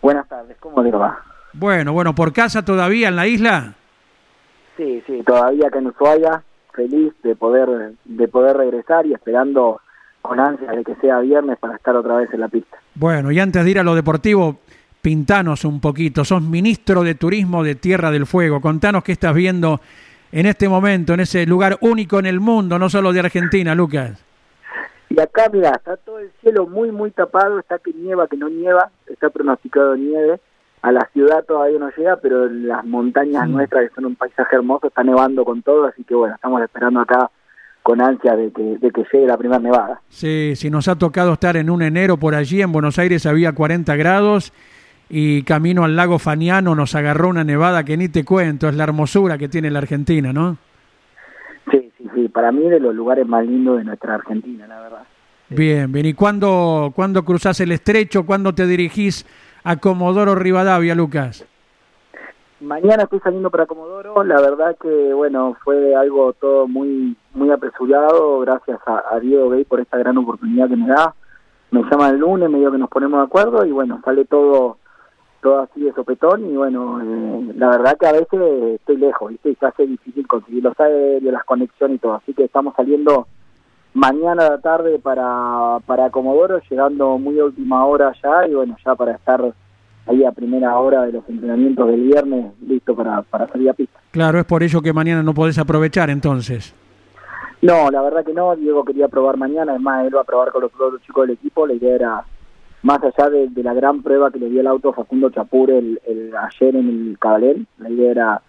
Buenas 0.02 0.28
tardes, 0.28 0.58
¿cómo 0.60 0.82
le 0.82 0.90
va? 0.90 1.24
Bueno, 1.54 1.94
bueno, 1.94 2.14
¿por 2.14 2.34
casa 2.34 2.62
todavía 2.62 3.08
en 3.08 3.16
la 3.16 3.26
isla? 3.26 3.72
Sí, 4.76 5.02
sí, 5.06 5.22
todavía 5.24 5.68
acá 5.68 5.78
en 5.78 5.86
Ushuaia, 5.86 6.42
feliz 6.74 7.14
de 7.22 7.34
poder, 7.34 7.94
de 8.04 8.28
poder 8.28 8.58
regresar 8.58 9.06
y 9.06 9.14
esperando 9.14 9.80
con 10.26 10.40
ansia 10.40 10.70
de 10.72 10.84
que 10.84 10.94
sea 10.96 11.20
viernes 11.20 11.58
para 11.58 11.76
estar 11.76 11.96
otra 11.96 12.16
vez 12.16 12.32
en 12.32 12.40
la 12.40 12.48
pista. 12.48 12.76
Bueno, 12.94 13.30
y 13.30 13.38
antes 13.38 13.64
de 13.64 13.70
ir 13.70 13.78
a 13.78 13.82
lo 13.82 13.94
deportivo, 13.94 14.58
pintanos 15.00 15.64
un 15.64 15.80
poquito, 15.80 16.24
sos 16.24 16.42
ministro 16.42 17.02
de 17.02 17.14
Turismo 17.14 17.62
de 17.62 17.74
Tierra 17.74 18.10
del 18.10 18.26
Fuego, 18.26 18.60
contanos 18.60 19.04
qué 19.04 19.12
estás 19.12 19.34
viendo 19.34 19.80
en 20.32 20.46
este 20.46 20.68
momento, 20.68 21.14
en 21.14 21.20
ese 21.20 21.46
lugar 21.46 21.78
único 21.80 22.18
en 22.18 22.26
el 22.26 22.40
mundo, 22.40 22.78
no 22.78 22.88
solo 22.88 23.12
de 23.12 23.20
Argentina, 23.20 23.74
Lucas. 23.74 24.24
Y 25.08 25.20
acá, 25.20 25.48
mira, 25.52 25.70
está 25.70 25.96
todo 25.96 26.18
el 26.18 26.30
cielo 26.40 26.66
muy, 26.66 26.90
muy 26.90 27.10
tapado, 27.10 27.58
está 27.58 27.78
que 27.78 27.92
nieva, 27.92 28.26
que 28.26 28.36
no 28.36 28.48
nieva, 28.48 28.90
está 29.06 29.30
pronosticado 29.30 29.96
nieve. 29.96 30.40
A 30.82 30.92
la 30.92 31.08
ciudad 31.12 31.44
todavía 31.44 31.78
no 31.78 31.90
llega, 31.96 32.16
pero 32.16 32.46
en 32.46 32.68
las 32.68 32.84
montañas 32.84 33.48
mm. 33.48 33.52
nuestras, 33.52 33.88
que 33.88 33.94
son 33.94 34.06
un 34.06 34.16
paisaje 34.16 34.56
hermoso, 34.56 34.88
está 34.88 35.04
nevando 35.04 35.44
con 35.44 35.62
todo, 35.62 35.86
así 35.86 36.04
que 36.04 36.14
bueno, 36.14 36.34
estamos 36.34 36.60
esperando 36.62 37.00
acá 37.00 37.30
con 37.86 38.02
ansia 38.02 38.34
de 38.34 38.50
que, 38.50 38.62
de 38.62 38.90
que 38.90 39.04
llegue 39.12 39.28
la 39.28 39.36
primera 39.36 39.60
nevada. 39.60 40.00
Sí, 40.08 40.54
sí, 40.56 40.70
nos 40.70 40.88
ha 40.88 40.96
tocado 40.96 41.34
estar 41.34 41.56
en 41.56 41.70
un 41.70 41.82
enero 41.82 42.16
por 42.16 42.34
allí, 42.34 42.60
en 42.60 42.72
Buenos 42.72 42.98
Aires 42.98 43.26
había 43.26 43.52
40 43.52 43.94
grados 43.94 44.52
y 45.08 45.44
camino 45.44 45.84
al 45.84 45.94
lago 45.94 46.18
Faniano 46.18 46.74
nos 46.74 46.96
agarró 46.96 47.28
una 47.28 47.44
nevada 47.44 47.84
que 47.84 47.96
ni 47.96 48.08
te 48.08 48.24
cuento, 48.24 48.68
es 48.68 48.74
la 48.74 48.82
hermosura 48.82 49.38
que 49.38 49.48
tiene 49.48 49.70
la 49.70 49.78
Argentina, 49.78 50.32
¿no? 50.32 50.56
sí, 51.70 52.28
para 52.30 52.50
mí 52.50 52.68
de 52.68 52.80
los 52.80 52.92
lugares 52.92 53.24
más 53.24 53.46
lindos 53.46 53.78
de 53.78 53.84
nuestra 53.84 54.16
Argentina, 54.16 54.66
la 54.66 54.80
verdad. 54.80 55.02
Bien, 55.50 55.92
bien. 55.92 56.06
¿Y 56.06 56.14
cuándo, 56.14 56.92
cuándo 56.92 57.24
cruzás 57.24 57.60
el 57.60 57.70
estrecho? 57.70 58.26
¿Cuándo 58.26 58.52
te 58.52 58.66
dirigís 58.66 59.24
a 59.62 59.76
Comodoro 59.76 60.34
Rivadavia, 60.34 60.96
Lucas? 60.96 61.46
Mañana 62.60 63.04
estoy 63.04 63.20
saliendo 63.20 63.50
para 63.50 63.66
Comodoro. 63.66 64.24
La 64.24 64.40
verdad 64.40 64.76
que, 64.82 65.12
bueno, 65.14 65.56
fue 65.62 65.94
algo 65.94 66.32
todo 66.32 66.66
muy 66.66 67.16
muy 67.36 67.50
apresurado. 67.50 68.40
Gracias 68.40 68.80
a, 68.86 69.18
Diego 69.20 69.50
Gay 69.50 69.64
por 69.64 69.80
esta 69.80 69.98
gran 69.98 70.18
oportunidad 70.18 70.68
que 70.68 70.76
me 70.76 70.88
da. 70.88 71.14
Me 71.70 71.82
llama 71.82 72.08
el 72.08 72.18
lunes, 72.18 72.50
me 72.50 72.58
dio 72.58 72.72
que 72.72 72.78
nos 72.78 72.88
ponemos 72.88 73.20
de 73.20 73.26
acuerdo 73.26 73.64
y, 73.64 73.72
bueno, 73.72 74.00
sale 74.04 74.24
todo 74.24 74.78
todo 75.42 75.60
así 75.60 75.80
de 75.80 75.92
sopetón 75.92 76.50
y 76.50 76.56
bueno, 76.56 77.00
eh, 77.00 77.52
la 77.56 77.68
verdad 77.68 77.96
que 78.00 78.06
a 78.06 78.12
veces 78.12 78.40
estoy 78.80 78.96
lejos, 78.96 79.30
¿viste? 79.30 79.50
Y 79.50 79.54
se 79.54 79.66
hace 79.66 79.86
difícil 79.86 80.26
conseguir 80.26 80.64
los 80.64 80.80
aéreos, 80.80 81.32
las 81.32 81.44
conexiones 81.44 81.96
y 81.96 81.98
todo, 82.00 82.14
así 82.14 82.34
que 82.34 82.44
estamos 82.44 82.74
saliendo 82.74 83.28
mañana 83.94 84.46
a 84.46 84.50
la 84.50 84.58
tarde 84.58 84.98
para, 84.98 85.78
para 85.86 86.10
Comodoro, 86.10 86.60
llegando 86.68 87.18
muy 87.18 87.38
a 87.38 87.44
última 87.44 87.84
hora 87.84 88.12
ya 88.20 88.48
y 88.48 88.54
bueno, 88.54 88.76
ya 88.84 88.96
para 88.96 89.12
estar 89.12 89.54
ahí 90.06 90.24
a 90.24 90.32
primera 90.32 90.76
hora 90.78 91.02
de 91.02 91.12
los 91.12 91.28
entrenamientos 91.28 91.88
del 91.88 92.02
viernes, 92.02 92.52
listo 92.66 92.96
para, 92.96 93.22
para 93.22 93.46
salir 93.46 93.70
a 93.70 93.74
pista. 93.74 94.00
Claro, 94.10 94.40
es 94.40 94.46
por 94.46 94.62
ello 94.62 94.82
que 94.82 94.92
mañana 94.92 95.22
no 95.22 95.32
podés 95.32 95.58
aprovechar 95.58 96.10
entonces. 96.10 96.74
No, 97.62 97.90
la 97.90 98.02
verdad 98.02 98.24
que 98.24 98.34
no, 98.34 98.54
Diego 98.54 98.84
quería 98.84 99.08
probar 99.08 99.36
mañana, 99.36 99.72
además 99.72 100.06
él 100.06 100.16
va 100.16 100.20
a 100.20 100.24
probar 100.24 100.52
con 100.52 100.62
los, 100.62 100.72
los 100.78 101.02
chicos 101.02 101.26
del 101.26 101.36
equipo, 101.36 101.66
la 101.66 101.74
idea 101.74 101.94
era 101.94 102.24
más 102.82 103.00
allá 103.02 103.30
de, 103.30 103.62
la 103.62 103.74
gran 103.74 104.02
prueba 104.02 104.30
que 104.30 104.38
le 104.38 104.48
dio 104.48 104.60
el 104.60 104.66
auto 104.66 104.92
Facundo 104.92 105.30
Chapur 105.30 105.70
el, 105.70 105.98
ayer 106.38 106.76
en 106.76 106.88
el 106.88 107.18
Cabalén, 107.18 107.66
la 107.78 107.90
idea 107.90 108.10
era 108.10 108.42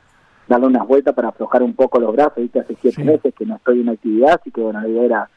darle 0.47 0.67
unas 0.67 0.87
vueltas 0.87 1.15
para 1.15 1.29
aflojar 1.29 1.63
un 1.63 1.73
poco 1.73 1.99
los 1.99 2.13
brazos, 2.13 2.37
¿viste? 2.37 2.59
hace 2.59 2.77
siete 2.79 3.03
meses 3.03 3.33
que 3.33 3.45
no 3.45 3.55
estoy 3.55 3.81
en 3.81 3.89
actividad, 3.89 4.39
así 4.39 4.51
que 4.51 4.61
bueno, 4.61 4.81
la 4.81 4.87
idea 4.87 5.03
era 5.03 5.29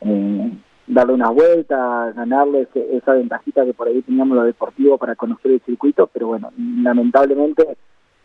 eh, 0.00 0.52
darle 0.86 1.12
unas 1.12 1.32
vueltas, 1.32 2.14
ganarle 2.14 2.66
esa 2.74 3.12
ventajita 3.12 3.64
que 3.64 3.74
por 3.74 3.88
ahí 3.88 4.02
teníamos 4.02 4.36
lo 4.36 4.44
deportivo 4.44 4.98
para 4.98 5.14
conocer 5.14 5.52
el 5.52 5.60
circuito, 5.60 6.08
pero 6.08 6.26
bueno, 6.28 6.50
lamentablemente 6.56 7.76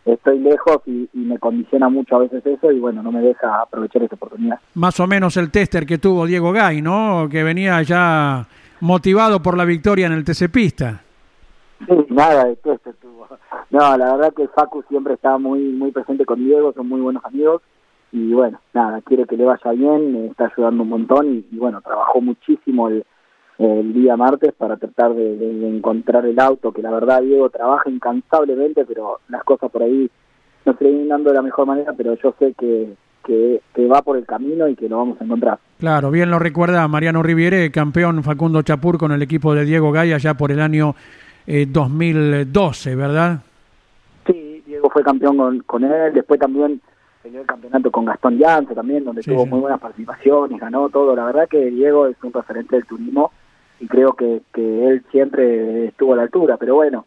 estoy 0.05 0.39
lejos 0.39 0.81
y, 0.85 1.09
y, 1.13 1.19
me 1.19 1.39
condiciona 1.39 1.89
mucho 1.89 2.15
a 2.15 2.19
veces 2.19 2.45
eso 2.45 2.71
y 2.71 2.79
bueno, 2.79 3.01
no 3.01 3.11
me 3.11 3.21
deja 3.21 3.61
aprovechar 3.61 4.03
esa 4.03 4.15
oportunidad. 4.15 4.59
Más 4.75 4.99
o 4.99 5.07
menos 5.07 5.37
el 5.37 5.51
tester 5.51 5.85
que 5.85 5.97
tuvo 5.97 6.25
Diego 6.25 6.51
Gay, 6.51 6.81
¿no? 6.81 7.27
Que 7.29 7.43
venía 7.43 7.81
ya 7.81 8.47
motivado 8.81 9.41
por 9.41 9.57
la 9.57 9.65
victoria 9.65 10.07
en 10.07 10.13
el 10.13 10.23
TC 10.23 10.49
Pista. 10.51 11.01
Sí, 11.87 11.93
nada 12.09 12.45
de 12.45 12.55
tester 12.57 12.93
tuvo. 13.01 13.27
No, 13.71 13.97
la 13.97 14.15
verdad 14.15 14.33
que 14.33 14.47
Facu 14.47 14.83
siempre 14.87 15.15
está 15.15 15.37
muy 15.37 15.59
muy 15.59 15.91
presente 15.91 16.25
con 16.25 16.39
Diego, 16.39 16.71
son 16.73 16.87
muy 16.87 17.01
buenos 17.01 17.25
amigos 17.25 17.61
y 18.15 18.31
bueno, 18.31 18.61
nada, 18.73 19.01
quiere 19.01 19.25
que 19.25 19.35
le 19.35 19.43
vaya 19.43 19.71
bien, 19.71 20.13
me 20.13 20.27
está 20.27 20.45
ayudando 20.45 20.83
un 20.83 20.89
montón 20.89 21.45
y, 21.51 21.57
bueno, 21.57 21.81
trabajó 21.81 22.21
muchísimo 22.21 22.87
el, 22.87 23.05
día 23.57 24.17
martes 24.17 24.53
para 24.53 24.77
tratar 24.77 25.13
de, 25.13 25.67
encontrar 25.67 26.25
el 26.25 26.39
auto, 26.39 26.71
que 26.71 26.81
la 26.81 26.91
verdad 26.91 27.21
Diego 27.21 27.49
trabaja 27.49 27.89
incansablemente, 27.89 28.85
pero 28.85 29.19
las 29.29 29.43
cosas 29.43 29.71
por 29.71 29.83
ahí 29.83 30.09
no 30.65 30.77
se 30.77 30.83
vienen 30.85 31.07
dando 31.07 31.29
de 31.29 31.35
la 31.35 31.41
mejor 31.41 31.65
manera, 31.65 31.93
pero 31.93 32.15
yo 32.15 32.33
sé 32.37 32.53
que, 32.57 32.93
que, 33.23 33.61
que 33.73 33.87
va 33.87 34.01
por 34.01 34.17
el 34.17 34.25
camino 34.25 34.67
y 34.67 34.75
que 34.75 34.89
lo 34.89 34.97
vamos 34.97 35.19
a 35.21 35.23
encontrar. 35.23 35.59
Claro, 35.79 36.11
bien 36.11 36.31
lo 36.31 36.39
recuerda 36.39 36.87
Mariano 36.87 37.23
Riviere, 37.23 37.71
campeón 37.71 38.23
Facundo 38.23 38.61
Chapur 38.61 38.97
con 38.97 39.11
el 39.11 39.21
equipo 39.21 39.53
de 39.53 39.65
Diego 39.65 39.91
Gaya 39.91 40.17
ya 40.17 40.33
por 40.33 40.51
el 40.51 40.59
año 40.59 40.95
2012, 41.47 42.91
eh, 42.91 42.95
¿verdad? 42.95 43.39
Sí, 44.25 44.63
Diego 44.65 44.89
fue 44.89 45.03
campeón 45.03 45.37
con, 45.37 45.59
con 45.61 45.83
él, 45.83 46.13
después 46.13 46.39
también 46.39 46.81
peleó 47.21 47.41
el 47.41 47.47
campeonato 47.47 47.89
con 47.89 48.05
Gastón 48.05 48.37
Llance 48.37 48.75
también, 48.75 49.03
donde 49.05 49.21
tuvo 49.21 49.45
muy 49.45 49.59
buenas 49.61 49.79
participaciones, 49.79 50.59
ganó 50.59 50.89
todo. 50.89 51.15
La 51.15 51.25
verdad 51.25 51.47
que 51.49 51.71
Diego 51.71 52.07
es 52.07 52.17
un 52.21 52.33
referente 52.33 52.75
del 52.75 52.85
turismo 52.85 53.31
y 53.79 53.87
creo 53.87 54.13
que, 54.13 54.41
que 54.53 54.87
él 54.87 55.03
siempre 55.11 55.87
estuvo 55.87 56.13
a 56.13 56.17
la 56.17 56.23
altura, 56.23 56.57
pero 56.57 56.75
bueno, 56.75 57.05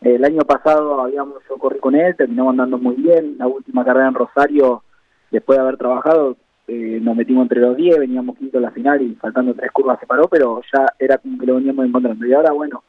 el 0.00 0.24
año 0.24 0.42
pasado 0.42 1.00
habíamos, 1.00 1.42
yo 1.48 1.56
corrí 1.58 1.78
con 1.78 1.94
él, 1.94 2.16
terminamos 2.16 2.52
andando 2.52 2.78
muy 2.78 2.96
bien, 2.96 3.36
la 3.38 3.46
última 3.46 3.84
carrera 3.84 4.08
en 4.08 4.14
Rosario, 4.14 4.82
después 5.30 5.56
de 5.56 5.62
haber 5.62 5.76
trabajado, 5.76 6.36
eh, 6.68 6.98
nos 7.00 7.16
metimos 7.16 7.42
entre 7.42 7.60
los 7.60 7.76
10, 7.76 7.98
veníamos 8.00 8.36
quinto 8.36 8.58
en 8.58 8.62
la 8.62 8.70
final 8.70 9.02
y 9.02 9.14
faltando 9.14 9.54
tres 9.54 9.70
curvas 9.70 10.00
se 10.00 10.06
paró, 10.06 10.28
pero 10.28 10.60
ya 10.72 10.86
era 10.98 11.18
como 11.18 11.38
que 11.38 11.46
lo 11.46 11.56
veníamos 11.56 11.86
encontrando. 11.86 12.26
Y 12.26 12.32
ahora, 12.32 12.52
bueno, 12.52 12.82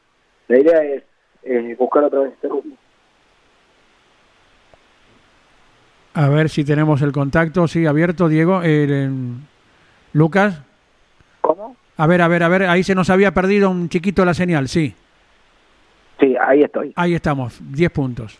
la 0.48 0.58
idea 0.58 0.82
es 0.82 1.04
buscar 1.78 2.04
otra 2.04 2.20
vez 2.20 2.32
este 2.32 2.48
rumbo. 2.48 2.76
A 6.14 6.28
ver 6.28 6.48
si 6.48 6.64
tenemos 6.64 7.02
el 7.02 7.10
contacto, 7.10 7.66
sí, 7.66 7.86
abierto, 7.86 8.28
Diego. 8.28 8.60
Eh, 8.62 9.10
Lucas. 10.12 10.62
A 11.96 12.06
ver, 12.06 12.22
a 12.22 12.28
ver, 12.28 12.42
a 12.42 12.48
ver, 12.48 12.62
ahí 12.64 12.82
se 12.82 12.94
nos 12.94 13.10
había 13.10 13.32
perdido 13.32 13.70
un 13.70 13.88
chiquito 13.88 14.24
la 14.24 14.34
señal, 14.34 14.68
sí. 14.68 14.94
Sí, 16.20 16.34
ahí 16.40 16.62
estoy. 16.62 16.92
Ahí 16.96 17.14
estamos, 17.14 17.58
10 17.60 17.90
puntos. 17.90 18.38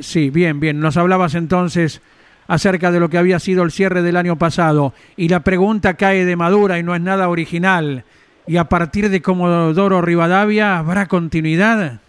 Sí, 0.00 0.30
bien, 0.30 0.60
bien. 0.60 0.80
Nos 0.80 0.96
hablabas 0.96 1.34
entonces 1.34 2.00
acerca 2.46 2.90
de 2.90 3.00
lo 3.00 3.08
que 3.08 3.18
había 3.18 3.38
sido 3.38 3.62
el 3.62 3.70
cierre 3.70 4.02
del 4.02 4.16
año 4.16 4.36
pasado 4.36 4.92
y 5.16 5.28
la 5.28 5.40
pregunta 5.40 5.94
cae 5.94 6.24
de 6.24 6.36
madura 6.36 6.78
y 6.78 6.82
no 6.82 6.94
es 6.94 7.00
nada 7.00 7.28
original. 7.28 8.04
¿Y 8.46 8.56
a 8.56 8.64
partir 8.64 9.08
de 9.08 9.22
Comodoro 9.22 10.02
Rivadavia 10.02 10.78
habrá 10.78 11.06
continuidad? 11.06 12.00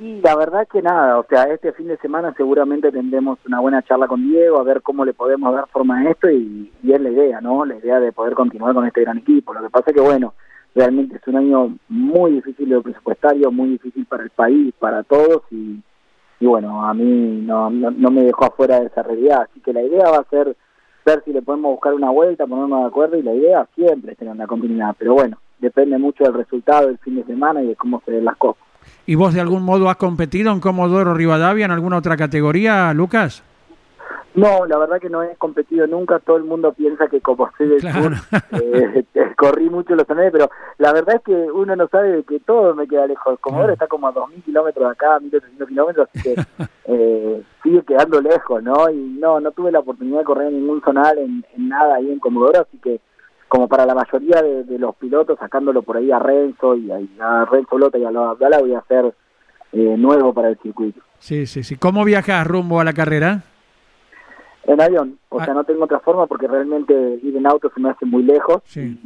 Y 0.00 0.18
la 0.22 0.34
verdad 0.34 0.66
que 0.66 0.80
nada, 0.80 1.18
o 1.18 1.26
sea, 1.28 1.42
este 1.52 1.74
fin 1.74 1.88
de 1.88 1.98
semana 1.98 2.32
seguramente 2.34 2.90
tendremos 2.90 3.38
una 3.46 3.60
buena 3.60 3.82
charla 3.82 4.08
con 4.08 4.30
Diego, 4.30 4.58
a 4.58 4.62
ver 4.62 4.80
cómo 4.80 5.04
le 5.04 5.12
podemos 5.12 5.54
dar 5.54 5.68
forma 5.68 5.98
a 5.98 6.10
esto 6.10 6.30
y, 6.30 6.72
es 6.82 6.98
la 6.98 7.10
idea, 7.10 7.42
¿no? 7.42 7.66
La 7.66 7.76
idea 7.76 8.00
de 8.00 8.10
poder 8.10 8.32
continuar 8.32 8.72
con 8.72 8.86
este 8.86 9.02
gran 9.02 9.18
equipo. 9.18 9.52
Lo 9.52 9.60
que 9.60 9.68
pasa 9.68 9.92
que, 9.92 10.00
bueno, 10.00 10.32
realmente 10.74 11.16
es 11.16 11.26
un 11.28 11.36
año 11.36 11.76
muy 11.90 12.32
difícil 12.32 12.70
de 12.70 12.80
presupuestario, 12.80 13.52
muy 13.52 13.72
difícil 13.72 14.06
para 14.06 14.22
el 14.22 14.30
país, 14.30 14.72
para 14.78 15.02
todos 15.02 15.42
y, 15.50 15.82
bueno, 16.40 16.82
a 16.82 16.94
mí 16.94 17.42
no, 17.44 17.68
no, 17.68 18.10
me 18.10 18.22
dejó 18.22 18.46
afuera 18.46 18.80
de 18.80 18.86
esa 18.86 19.02
realidad. 19.02 19.42
Así 19.50 19.60
que 19.60 19.74
la 19.74 19.82
idea 19.82 20.10
va 20.10 20.20
a 20.20 20.30
ser 20.30 20.56
ver 21.04 21.22
si 21.26 21.32
le 21.34 21.42
podemos 21.42 21.72
buscar 21.72 21.92
una 21.92 22.08
vuelta, 22.08 22.46
ponernos 22.46 22.84
de 22.84 22.88
acuerdo 22.88 23.18
y 23.18 23.22
la 23.22 23.34
idea 23.34 23.68
siempre 23.74 24.12
es 24.12 24.18
tener 24.18 24.32
una 24.32 24.46
continuidad. 24.46 24.96
Pero 24.98 25.12
bueno, 25.12 25.36
depende 25.58 25.98
mucho 25.98 26.24
del 26.24 26.32
resultado 26.32 26.86
del 26.86 26.96
fin 27.00 27.16
de 27.16 27.24
semana 27.24 27.62
y 27.62 27.66
de 27.66 27.76
cómo 27.76 28.00
se 28.06 28.12
den 28.12 28.24
las 28.24 28.38
cosas. 28.38 28.69
¿Y 29.06 29.14
vos 29.14 29.34
de 29.34 29.40
algún 29.40 29.64
modo 29.64 29.90
has 29.90 29.96
competido 29.96 30.52
en 30.52 30.60
Comodoro 30.60 31.14
Rivadavia 31.14 31.64
en 31.64 31.70
alguna 31.70 31.98
otra 31.98 32.16
categoría, 32.16 32.92
Lucas? 32.94 33.42
No, 34.34 34.64
la 34.66 34.78
verdad 34.78 35.00
que 35.00 35.10
no 35.10 35.22
he 35.22 35.34
competido 35.36 35.86
nunca. 35.86 36.20
Todo 36.20 36.36
el 36.36 36.44
mundo 36.44 36.72
piensa 36.72 37.08
que 37.08 37.20
como 37.20 37.50
soy 37.58 37.68
del 37.68 37.80
sur, 37.80 38.12
eh, 38.52 39.04
corrí 39.36 39.68
mucho 39.68 39.96
los 39.96 40.06
torneos, 40.06 40.32
pero 40.32 40.50
la 40.78 40.92
verdad 40.92 41.16
es 41.16 41.22
que 41.22 41.32
uno 41.32 41.74
no 41.74 41.88
sabe 41.88 42.22
que 42.22 42.38
todo 42.40 42.74
me 42.74 42.86
queda 42.86 43.06
lejos. 43.06 43.38
Comodoro 43.40 43.72
está 43.72 43.88
como 43.88 44.06
a 44.06 44.14
2.000 44.14 44.44
kilómetros 44.44 44.86
de 44.86 44.92
acá, 44.92 45.18
1.300 45.18 45.66
kilómetros, 45.66 46.08
así 46.08 46.22
que 46.22 46.34
eh, 46.84 47.42
sigue 47.62 47.82
quedando 47.82 48.20
lejos, 48.20 48.62
¿no? 48.62 48.88
Y 48.90 48.96
no, 48.96 49.40
no 49.40 49.50
tuve 49.50 49.72
la 49.72 49.80
oportunidad 49.80 50.20
de 50.20 50.24
correr 50.24 50.48
en 50.48 50.60
ningún 50.60 50.80
zonal, 50.82 51.18
en, 51.18 51.44
en 51.56 51.68
nada 51.68 51.96
ahí 51.96 52.10
en 52.10 52.20
Comodoro, 52.20 52.60
así 52.60 52.78
que 52.78 53.00
como 53.50 53.66
para 53.66 53.84
la 53.84 53.96
mayoría 53.96 54.40
de, 54.40 54.78
los 54.78 54.94
pilotos, 54.94 55.36
sacándolo 55.40 55.82
por 55.82 55.96
ahí 55.96 56.12
a 56.12 56.20
Renzo 56.20 56.76
y 56.76 56.88
a, 56.90 57.44
Renzo 57.46 57.78
Lota 57.78 57.98
y 57.98 58.04
a 58.04 58.10
la 58.12 58.58
voy 58.60 58.74
a 58.74 58.78
hacer 58.78 59.12
eh, 59.72 59.96
nuevo 59.98 60.32
para 60.32 60.50
el 60.50 60.58
circuito. 60.58 61.00
Sí, 61.18 61.46
sí, 61.46 61.64
sí. 61.64 61.74
¿Cómo 61.74 62.04
viajas 62.04 62.46
rumbo 62.46 62.78
a 62.78 62.84
la 62.84 62.92
carrera? 62.92 63.42
En 64.62 64.80
avión, 64.80 65.18
o 65.30 65.40
ah. 65.40 65.44
sea, 65.44 65.52
no 65.52 65.64
tengo 65.64 65.82
otra 65.82 65.98
forma 65.98 66.28
porque 66.28 66.46
realmente 66.46 66.94
ir 67.24 67.36
en 67.36 67.44
auto 67.44 67.72
se 67.74 67.80
me 67.80 67.90
hace 67.90 68.06
muy 68.06 68.22
lejos 68.22 68.62
sí. 68.66 68.96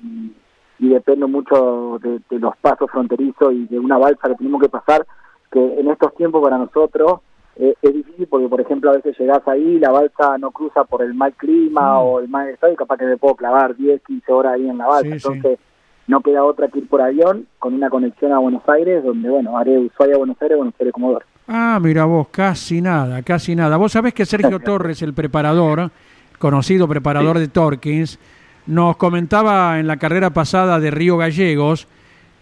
y, 0.79 0.89
dependo 0.91 1.27
mucho 1.27 1.99
de, 2.03 2.21
de, 2.29 2.39
los 2.39 2.55
pasos 2.59 2.91
fronterizos 2.91 3.51
y 3.51 3.65
de 3.65 3.79
una 3.79 3.97
balsa 3.97 4.29
que 4.29 4.35
tenemos 4.35 4.61
que 4.61 4.69
pasar, 4.69 5.07
que 5.51 5.81
en 5.81 5.89
estos 5.89 6.15
tiempos 6.17 6.43
para 6.43 6.59
nosotros 6.59 7.21
eh, 7.57 7.75
es 7.81 7.95
difícil 7.95 8.27
porque, 8.27 8.49
por 8.49 8.61
ejemplo, 8.61 8.91
a 8.91 8.95
veces 8.95 9.17
llegás 9.19 9.47
ahí, 9.47 9.79
la 9.79 9.91
balsa 9.91 10.39
no 10.39 10.51
cruza 10.51 10.85
por 10.85 11.03
el 11.03 11.15
mal 11.15 11.35
clima 11.35 11.95
mm. 11.95 12.03
o 12.03 12.21
el 12.21 12.29
mal 12.29 12.49
estado 12.49 12.73
y 12.73 12.77
capaz 12.77 12.99
que 12.99 13.07
me 13.07 13.17
puedo 13.17 13.37
clavar 13.37 13.77
10, 13.77 14.03
15 14.03 14.33
horas 14.33 14.55
ahí 14.55 14.69
en 14.69 14.79
la 14.79 14.87
balsa. 14.87 15.15
Entonces, 15.15 15.59
no 16.07 16.21
queda 16.21 16.45
otra 16.45 16.69
que 16.69 16.81
ir 16.81 16.89
por 16.89 17.01
avión 17.01 17.47
con 17.59 17.75
una 17.75 17.91
conexión 17.91 18.33
a 18.33 18.39
Buenos 18.39 18.69
Aires, 18.69 19.05
donde, 19.05 19.31
bueno, 19.31 19.57
haré 19.57 19.79
Ushuaia, 19.79 20.17
Buenos 20.17 20.41
Aires, 20.43 20.57
Buenos 20.57 20.75
Aires, 20.79 20.93
Comodoro. 20.93 21.25
Ah, 21.47 21.79
mira 21.81 22.05
vos, 22.05 22.29
casi 22.31 22.81
nada, 22.81 23.23
casi 23.23 23.55
nada. 23.55 23.77
Vos 23.77 23.93
sabés 23.93 24.15
que 24.15 24.25
Sergio 24.25 24.59
Torres, 24.65 25.03
el 25.03 25.15
preparador, 25.15 25.91
conocido 26.39 26.89
preparador 26.89 27.39
de 27.39 27.49
Torkins, 27.49 28.19
nos 28.67 28.97
comentaba 28.97 29.79
en 29.79 29.87
la 29.87 29.99
carrera 29.99 30.31
pasada 30.31 30.81
de 30.81 30.91
Río 30.91 31.17
Gallegos 31.19 31.87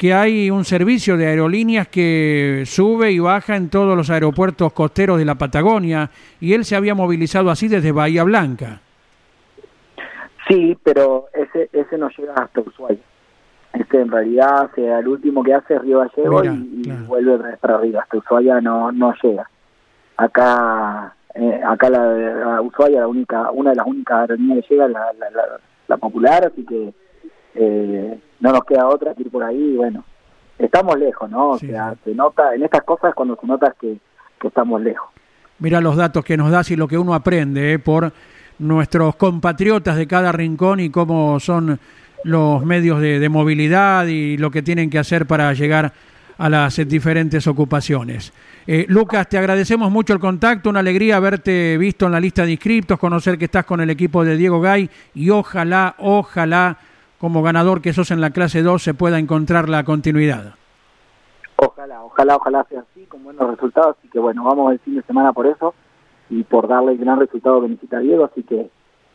que 0.02 0.12
hay 0.12 0.50
un 0.50 0.64
servicio 0.64 1.16
de 1.16 1.28
aerolíneas 1.28 1.86
que 1.86 2.64
sube 2.66 3.12
y 3.12 3.20
baja 3.20 3.54
en 3.54 3.70
todos 3.70 3.96
los 3.96 4.10
aeropuertos 4.10 4.72
costeros 4.72 5.16
de 5.16 5.24
la 5.24 5.36
Patagonia 5.36 6.10
y 6.40 6.54
él 6.54 6.64
se 6.64 6.74
había 6.74 6.96
movilizado 6.96 7.50
así 7.50 7.68
desde 7.68 7.92
Bahía 7.92 8.24
Blanca. 8.24 8.80
Sí, 10.48 10.76
pero 10.82 11.26
ese 11.32 11.70
ese 11.72 11.96
no 11.98 12.08
llega 12.18 12.34
hasta 12.34 12.62
Ushuaia. 12.62 12.98
Este 13.74 14.00
en 14.00 14.10
realidad 14.10 14.72
sea, 14.74 14.98
el 14.98 15.06
último 15.06 15.44
que 15.44 15.54
hace 15.54 15.74
es 15.76 15.82
Río 15.82 16.00
Gallego 16.00 16.44
y, 16.46 16.90
vuelve 17.06 17.56
para 17.58 17.76
arriba. 17.76 18.00
Hasta 18.02 18.16
Ushuaia 18.16 18.60
no 18.60 18.90
no 18.90 19.14
llega. 19.22 19.48
Acá 20.16 21.14
eh, 21.36 21.60
acá 21.64 21.90
la, 21.90 22.60
Ushuaia 22.60 22.98
la 22.98 23.06
única 23.06 23.52
una 23.52 23.70
de 23.70 23.76
las 23.76 23.86
únicas 23.86 24.18
aerolíneas 24.18 24.66
que 24.66 24.74
llega 24.74 24.86
es 24.86 24.92
la, 24.92 25.60
la 25.86 25.96
popular, 25.96 26.44
así 26.44 26.66
que 26.66 26.92
eh, 27.54 28.18
no 28.42 28.52
nos 28.52 28.64
queda 28.64 28.88
otra 28.88 29.14
que 29.14 29.22
ir 29.22 29.30
por 29.30 29.44
ahí, 29.44 29.76
bueno, 29.76 30.04
estamos 30.58 30.98
lejos, 30.98 31.30
¿no? 31.30 31.50
O 31.50 31.58
sea, 31.58 31.94
se 32.04 32.12
nota, 32.12 32.54
en 32.54 32.64
estas 32.64 32.82
cosas 32.82 33.14
cuando 33.14 33.36
se 33.40 33.46
nota 33.46 33.74
que, 33.80 33.96
que 34.40 34.48
estamos 34.48 34.82
lejos. 34.82 35.08
Mira 35.60 35.80
los 35.80 35.96
datos 35.96 36.24
que 36.24 36.36
nos 36.36 36.50
das 36.50 36.70
y 36.72 36.76
lo 36.76 36.88
que 36.88 36.98
uno 36.98 37.14
aprende 37.14 37.74
¿eh? 37.74 37.78
por 37.78 38.12
nuestros 38.58 39.14
compatriotas 39.14 39.96
de 39.96 40.08
cada 40.08 40.32
rincón 40.32 40.80
y 40.80 40.90
cómo 40.90 41.38
son 41.38 41.78
los 42.24 42.64
medios 42.64 43.00
de, 43.00 43.20
de, 43.20 43.28
movilidad 43.28 44.06
y 44.06 44.36
lo 44.36 44.50
que 44.50 44.62
tienen 44.62 44.90
que 44.90 44.98
hacer 44.98 45.26
para 45.26 45.52
llegar 45.52 45.92
a 46.36 46.48
las 46.48 46.76
diferentes 46.88 47.46
ocupaciones. 47.46 48.32
Eh, 48.66 48.86
Lucas, 48.88 49.28
te 49.28 49.38
agradecemos 49.38 49.90
mucho 49.92 50.12
el 50.12 50.18
contacto, 50.18 50.70
una 50.70 50.80
alegría 50.80 51.16
haberte 51.16 51.78
visto 51.78 52.06
en 52.06 52.12
la 52.12 52.20
lista 52.20 52.44
de 52.44 52.52
inscriptos, 52.52 52.98
conocer 52.98 53.38
que 53.38 53.44
estás 53.44 53.64
con 53.64 53.80
el 53.80 53.90
equipo 53.90 54.24
de 54.24 54.36
Diego 54.36 54.60
Gay 54.60 54.90
y 55.14 55.30
ojalá, 55.30 55.94
ojalá 55.98 56.76
como 57.22 57.40
ganador 57.40 57.82
que 57.82 57.92
sos 57.92 58.10
en 58.10 58.20
la 58.20 58.30
clase 58.30 58.62
2 58.62 58.82
se 58.82 58.94
pueda 58.94 59.20
encontrar 59.20 59.68
la 59.68 59.84
continuidad. 59.84 60.56
Ojalá, 61.54 62.02
ojalá, 62.02 62.34
ojalá 62.34 62.66
sea 62.68 62.80
así, 62.80 63.04
con 63.04 63.22
buenos 63.22 63.48
resultados, 63.48 63.94
así 63.96 64.08
que 64.08 64.18
bueno, 64.18 64.42
vamos 64.42 64.72
el 64.72 64.80
fin 64.80 64.96
de 64.96 65.02
semana 65.02 65.32
por 65.32 65.46
eso 65.46 65.72
y 66.28 66.42
por 66.42 66.66
darle 66.66 66.90
el 66.90 66.98
gran 66.98 67.20
resultado 67.20 67.62
que 67.62 67.68
necesita 67.68 68.00
Diego, 68.00 68.24
así 68.24 68.42
que 68.42 68.68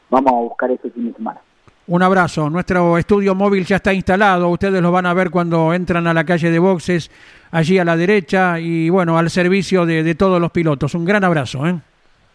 vamos 0.10 0.32
a 0.32 0.36
buscar 0.38 0.72
ese 0.72 0.89
fin 0.89 1.08
de 1.08 1.17
semana. 1.17 1.41
Un 1.88 2.02
abrazo. 2.02 2.50
Nuestro 2.50 2.98
estudio 2.98 3.36
móvil 3.36 3.65
ya 3.65 3.76
está 3.76 3.93
instalado. 3.93 4.48
Ustedes 4.48 4.82
lo 4.82 4.93
van 4.93 5.06
a 5.06 5.13
ver 5.13 5.30
cuando 5.30 5.74
entran 5.74 6.08
a 6.08 6.13
la 6.13 6.24
calle 6.24 6.50
de 6.50 6.60
boxes, 6.60 7.12
allí 7.52 7.78
a 7.78 7.84
la 7.84 7.98
derecha, 7.98 8.58
y 8.58 8.89
bueno, 8.89 9.17
al 9.17 9.30
servicio 9.30 9.86
de, 9.86 10.15
todos 10.15 10.39
los 10.39 10.52
pilotos. 10.52 10.96
Un 10.96 11.04
gran 11.04 11.26
abrazo. 11.26 11.67
¿eh? 11.67 11.78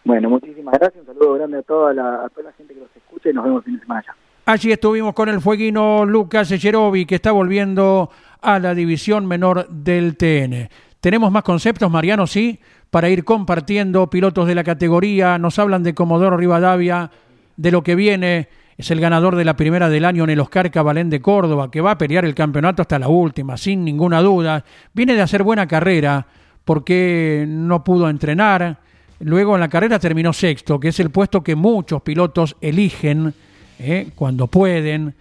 Bueno, 0.05 0.29
muchísimas 0.29 0.75
gracias. 0.79 1.01
Un 1.07 1.15
saludo 1.15 1.33
grande 1.33 1.57
a 1.57 1.63
toda 1.63 1.95
la, 1.95 2.25
a 2.25 2.29
toda 2.29 2.43
la 2.43 2.51
gente 2.51 2.75
que 2.75 2.79
nos 2.79 2.95
escucha 2.95 3.31
y 3.31 3.33
nos 3.33 3.43
vemos 3.43 3.61
el 3.61 3.65
fin 3.65 3.73
de 3.73 3.81
semana 3.81 4.03
ya. 4.05 4.15
Allí 4.45 4.73
estuvimos 4.73 5.13
con 5.13 5.29
el 5.29 5.39
fueguino 5.39 6.03
Lucas 6.03 6.51
Echerovi, 6.51 7.05
que 7.05 7.15
está 7.15 7.31
volviendo 7.31 8.09
a 8.41 8.59
la 8.59 8.75
división 8.75 9.25
menor 9.25 9.69
del 9.69 10.17
TN. 10.17 10.67
Tenemos 10.99 11.31
más 11.31 11.43
conceptos, 11.43 11.89
Mariano, 11.89 12.27
sí, 12.27 12.59
para 12.89 13.07
ir 13.07 13.23
compartiendo. 13.23 14.09
Pilotos 14.09 14.45
de 14.45 14.55
la 14.55 14.65
categoría 14.65 15.37
nos 15.37 15.59
hablan 15.59 15.81
de 15.81 15.93
Comodoro 15.93 16.35
Rivadavia, 16.35 17.09
de 17.55 17.71
lo 17.71 17.83
que 17.83 17.95
viene. 17.95 18.49
Es 18.77 18.91
el 18.91 18.99
ganador 18.99 19.37
de 19.37 19.45
la 19.45 19.55
primera 19.55 19.87
del 19.87 20.03
año 20.03 20.25
en 20.25 20.31
el 20.31 20.41
Oscar 20.41 20.69
Cabalén 20.71 21.09
de 21.09 21.21
Córdoba, 21.21 21.71
que 21.71 21.79
va 21.79 21.91
a 21.91 21.97
pelear 21.97 22.25
el 22.25 22.35
campeonato 22.35 22.81
hasta 22.81 22.99
la 22.99 23.07
última, 23.07 23.55
sin 23.55 23.85
ninguna 23.85 24.21
duda. 24.21 24.65
Viene 24.91 25.13
de 25.13 25.21
hacer 25.21 25.43
buena 25.43 25.67
carrera 25.67 26.27
porque 26.65 27.45
no 27.47 27.81
pudo 27.81 28.09
entrenar. 28.09 28.77
Luego 29.21 29.53
en 29.55 29.61
la 29.61 29.69
carrera 29.69 29.99
terminó 29.99 30.33
sexto, 30.33 30.81
que 30.81 30.89
es 30.89 30.99
el 30.99 31.11
puesto 31.11 31.41
que 31.41 31.55
muchos 31.55 32.01
pilotos 32.01 32.57
eligen 32.59 33.33
¿eh? 33.79 34.07
cuando 34.15 34.47
pueden, 34.47 35.15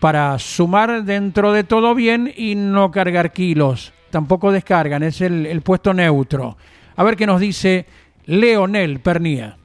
para 0.00 0.38
sumar 0.38 1.04
dentro 1.04 1.52
de 1.52 1.64
todo 1.64 1.94
bien 1.94 2.32
y 2.36 2.54
no 2.54 2.90
cargar 2.90 3.32
kilos. 3.32 3.92
Tampoco 4.10 4.52
descargan, 4.52 5.02
es 5.02 5.20
el, 5.20 5.46
el 5.46 5.60
puesto 5.60 5.92
neutro. 5.92 6.56
A 6.96 7.04
ver 7.04 7.16
qué 7.16 7.26
nos 7.26 7.40
dice 7.40 7.86
Leonel 8.26 9.00
Pernía. 9.00 9.56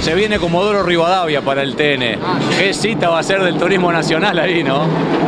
Se 0.00 0.14
viene 0.14 0.38
Comodoro 0.38 0.84
Rivadavia 0.84 1.42
para 1.42 1.62
el 1.62 1.74
TN. 1.74 2.20
¿Qué 2.56 2.72
cita 2.72 3.08
va 3.08 3.18
a 3.18 3.22
ser 3.22 3.42
del 3.42 3.58
turismo 3.58 3.90
nacional 3.90 4.38
ahí, 4.38 4.62
no? 4.62 4.84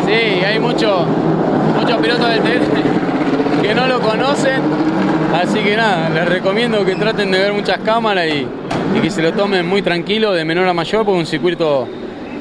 Sí, 0.06 0.12
hay 0.12 0.58
muchos 0.60 1.04
muchos 1.80 1.96
pilotos 2.00 2.28
del 2.28 2.40
TN 2.42 3.62
que 3.62 3.74
no 3.74 3.86
lo 3.86 4.00
conocen. 4.00 4.62
Así 5.34 5.58
que 5.60 5.76
nada, 5.76 6.08
les 6.08 6.28
recomiendo 6.28 6.84
que 6.84 6.94
traten 6.94 7.30
de 7.30 7.38
ver 7.38 7.52
muchas 7.52 7.78
cámaras 7.78 8.26
y, 8.28 8.46
que 9.02 9.10
se 9.10 9.22
lo 9.22 9.32
tomen 9.32 9.66
muy 9.66 9.82
tranquilo, 9.82 10.32
de 10.32 10.44
menor 10.44 10.66
a 10.68 10.74
mayor, 10.74 11.04
porque 11.04 11.20
es 11.20 11.26
un 11.26 11.30
circuito 11.30 11.88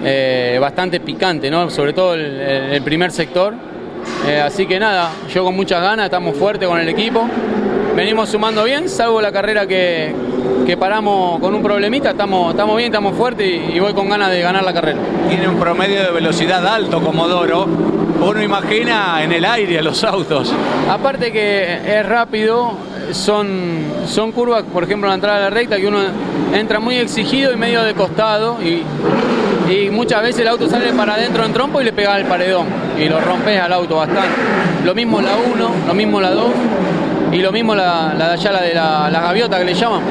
eh, 0.03 0.57
bastante 0.59 0.99
picante, 0.99 1.49
¿no? 1.49 1.69
Sobre 1.69 1.93
todo 1.93 2.13
el, 2.13 2.81
primer 2.83 3.11
sector. 3.11 3.53
Eh, 4.27 4.39
así 4.39 4.65
que 4.65 4.79
nada, 4.79 5.11
yo 5.33 5.43
con 5.43 5.55
muchas 5.55 5.81
ganas, 5.81 6.05
estamos 6.05 6.35
fuertes 6.35 6.67
con 6.67 6.79
el 6.79 6.89
equipo. 6.89 7.27
Venimos 7.95 8.29
sumando 8.29 8.63
bien, 8.63 8.89
salvo 8.89 9.21
la 9.21 9.31
carrera 9.31 9.65
que, 9.65 10.13
que 10.65 10.77
paramos 10.77 11.39
con 11.39 11.55
un 11.55 11.63
problemita, 11.63 12.11
estamos, 12.11 12.51
estamos 12.51 12.77
bien, 12.77 12.87
estamos 12.87 13.15
fuertes 13.15 13.47
y, 13.73 13.79
voy 13.79 13.93
con 13.93 14.09
ganas 14.09 14.29
de 14.29 14.41
ganar 14.41 14.63
la 14.63 14.73
carrera. 14.73 14.99
Tiene 15.29 15.47
un 15.47 15.57
promedio 15.57 16.03
de 16.03 16.11
velocidad 16.11 16.65
alto 16.67 17.01
Comodoro. 17.01 17.65
Uno 18.19 18.41
imagina 18.41 19.23
en 19.23 19.31
el 19.31 19.45
aire 19.45 19.79
a 19.79 19.81
los 19.81 20.03
autos. 20.03 20.53
Aparte 20.89 21.31
que 21.31 21.99
es 21.99 22.05
rápido, 22.05 22.73
son, 23.11 23.79
son 24.07 24.31
curvas, 24.31 24.63
por 24.63 24.83
ejemplo, 24.83 25.07
la 25.07 25.15
entrada 25.15 25.37
a 25.37 25.41
la 25.41 25.49
recta, 25.49 25.77
que 25.77 25.87
uno 25.87 25.99
entra 26.53 26.79
muy 26.79 26.95
exigido 26.95 27.51
y 27.51 27.57
medio 27.57 27.83
de 27.83 27.93
costado 27.93 28.57
y, 28.61 28.83
y 29.71 29.89
muchas 29.89 30.21
veces 30.21 30.41
el 30.41 30.47
auto 30.47 30.69
sale 30.69 30.93
para 30.93 31.15
adentro 31.15 31.45
en 31.45 31.53
trompo 31.53 31.81
y 31.81 31.83
le 31.83 31.93
pega 31.93 32.13
al 32.13 32.25
paredón 32.25 32.67
y 32.99 33.05
lo 33.09 33.19
rompes 33.19 33.59
al 33.59 33.73
auto 33.73 33.97
bastante. 33.97 34.29
Lo 34.85 34.95
mismo 34.95 35.21
la 35.21 35.31
1, 35.35 35.69
lo 35.87 35.93
mismo 35.93 36.21
la 36.21 36.31
2 36.31 36.45
y 37.31 37.37
lo 37.37 37.51
mismo 37.51 37.75
la, 37.75 38.13
la 38.17 38.27
de 38.29 38.33
allá, 38.33 38.51
la 38.51 38.61
de 38.61 38.73
la, 38.73 39.09
la 39.09 39.21
gaviota 39.21 39.59
que 39.59 39.65
le 39.65 39.73
llaman. 39.73 40.01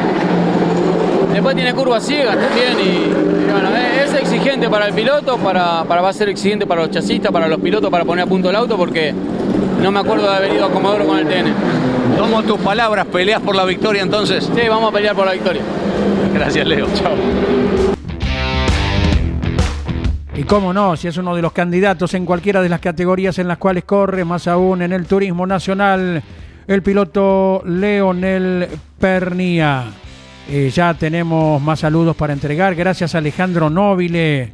Después 1.33 1.55
tiene 1.55 1.75
curvas 1.75 2.05
ciegas 2.05 2.37
también 2.37 2.79
y, 2.81 3.53
bueno, 3.53 3.69
es, 4.03 4.15
exigente 4.15 4.69
para 4.69 4.87
el 4.87 4.95
piloto, 4.95 5.37
para, 5.37 5.85
para, 5.85 6.01
va 6.01 6.09
a 6.09 6.13
ser 6.13 6.29
exigente 6.29 6.67
para 6.67 6.83
los 6.83 6.91
chasistas, 6.91 7.31
para 7.31 7.47
los 7.47 7.61
pilotos, 7.61 7.91
para 7.91 8.05
poner 8.05 8.25
a 8.25 8.27
punto 8.27 8.51
el 8.51 8.57
auto 8.57 8.77
porque 8.77 9.15
no 9.83 9.91
me 9.93 10.01
acuerdo 10.01 10.31
de 10.31 10.37
haber 10.37 10.55
ido 10.55 10.65
a 10.65 10.71
Comodoro 10.71 11.07
con 11.07 11.19
el 11.19 11.27
TN. 11.27 11.53
Tomo 12.17 12.43
tus 12.43 12.59
palabras, 12.61 13.07
peleas 13.07 13.43
por 13.43 13.55
la 13.55 13.65
victoria 13.65 14.03
entonces. 14.03 14.45
Sí, 14.45 14.69
vamos 14.69 14.91
a 14.91 14.95
pelear 14.95 15.15
por 15.15 15.27
la 15.27 15.33
victoria. 15.33 15.63
Gracias, 16.33 16.67
Leo. 16.67 16.87
Chao. 16.95 17.15
Y 20.35 20.43
cómo 20.45 20.73
no, 20.73 20.97
si 20.97 21.09
es 21.09 21.17
uno 21.17 21.35
de 21.35 21.43
los 21.43 21.53
candidatos 21.53 22.13
en 22.15 22.27
cualquiera 22.27 22.61
de 22.61 22.69
las 22.69 22.81
categorías 22.81 23.39
en 23.39 23.49
las 23.49 23.57
cuales 23.59 23.85
corre, 23.85 24.25
más 24.25 24.47
aún 24.47 24.83
en 24.83 24.93
el 24.93 25.07
turismo 25.07 25.47
nacional, 25.47 26.23
el 26.67 26.83
piloto 26.83 27.63
Leonel 27.65 28.69
Pernia. 28.99 29.85
Eh, 30.51 30.71
ya 30.73 30.95
tenemos 30.95 31.61
más 31.63 31.81
saludos 31.81 32.17
para 32.17 32.33
entregar. 32.33 32.75
Gracias 32.75 33.15
a 33.15 33.19
Alejandro 33.19 33.71
Nobile 33.71 34.53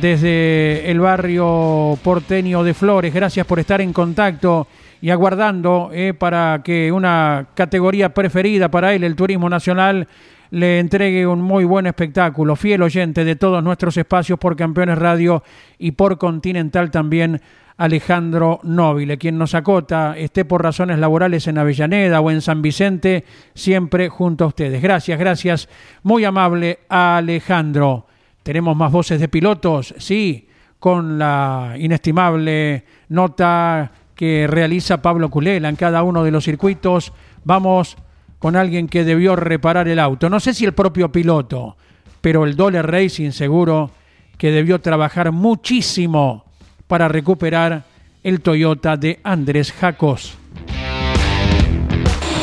desde 0.00 0.90
el 0.90 1.00
barrio 1.00 1.98
porteño 2.02 2.64
de 2.64 2.74
Flores. 2.74 3.12
Gracias 3.12 3.46
por 3.46 3.60
estar 3.60 3.80
en 3.80 3.92
contacto 3.92 4.66
y 5.02 5.10
aguardando 5.10 5.90
eh, 5.92 6.14
para 6.14 6.62
que 6.64 6.92
una 6.92 7.48
categoría 7.54 8.14
preferida 8.14 8.70
para 8.70 8.94
él, 8.94 9.02
el 9.02 9.16
turismo 9.16 9.50
nacional, 9.50 10.06
le 10.50 10.78
entregue 10.78 11.26
un 11.26 11.42
muy 11.42 11.64
buen 11.64 11.86
espectáculo. 11.86 12.54
Fiel 12.54 12.82
oyente 12.82 13.24
de 13.24 13.34
todos 13.34 13.64
nuestros 13.64 13.96
espacios 13.96 14.38
por 14.38 14.54
Campeones 14.54 14.96
Radio 14.96 15.42
y 15.76 15.92
por 15.92 16.18
Continental 16.18 16.92
también 16.92 17.40
Alejandro 17.78 18.60
Nobile, 18.62 19.18
quien 19.18 19.38
nos 19.38 19.56
acota, 19.56 20.16
esté 20.16 20.44
por 20.44 20.62
razones 20.62 21.00
laborales 21.00 21.48
en 21.48 21.58
Avellaneda 21.58 22.20
o 22.20 22.30
en 22.30 22.40
San 22.40 22.62
Vicente, 22.62 23.24
siempre 23.54 24.08
junto 24.08 24.44
a 24.44 24.48
ustedes. 24.48 24.80
Gracias, 24.80 25.18
gracias. 25.18 25.68
Muy 26.04 26.24
amable 26.24 26.80
Alejandro. 26.88 28.06
Tenemos 28.44 28.76
más 28.76 28.92
voces 28.92 29.18
de 29.18 29.28
pilotos, 29.28 29.94
sí, 29.98 30.48
con 30.78 31.18
la 31.18 31.74
inestimable 31.76 32.84
nota 33.08 33.90
que 34.22 34.46
realiza 34.46 35.02
Pablo 35.02 35.30
Culela 35.30 35.68
en 35.68 35.74
cada 35.74 36.04
uno 36.04 36.22
de 36.22 36.30
los 36.30 36.44
circuitos. 36.44 37.12
Vamos 37.42 37.96
con 38.38 38.54
alguien 38.54 38.86
que 38.86 39.02
debió 39.02 39.34
reparar 39.34 39.88
el 39.88 39.98
auto. 39.98 40.30
No 40.30 40.38
sé 40.38 40.54
si 40.54 40.64
el 40.64 40.74
propio 40.74 41.10
piloto, 41.10 41.76
pero 42.20 42.44
el 42.44 42.54
Dole 42.54 42.82
Racing 42.82 43.32
seguro 43.32 43.90
que 44.38 44.52
debió 44.52 44.80
trabajar 44.80 45.32
muchísimo 45.32 46.44
para 46.86 47.08
recuperar 47.08 47.82
el 48.22 48.40
Toyota 48.42 48.96
de 48.96 49.18
Andrés 49.24 49.72
Jacos. 49.72 50.38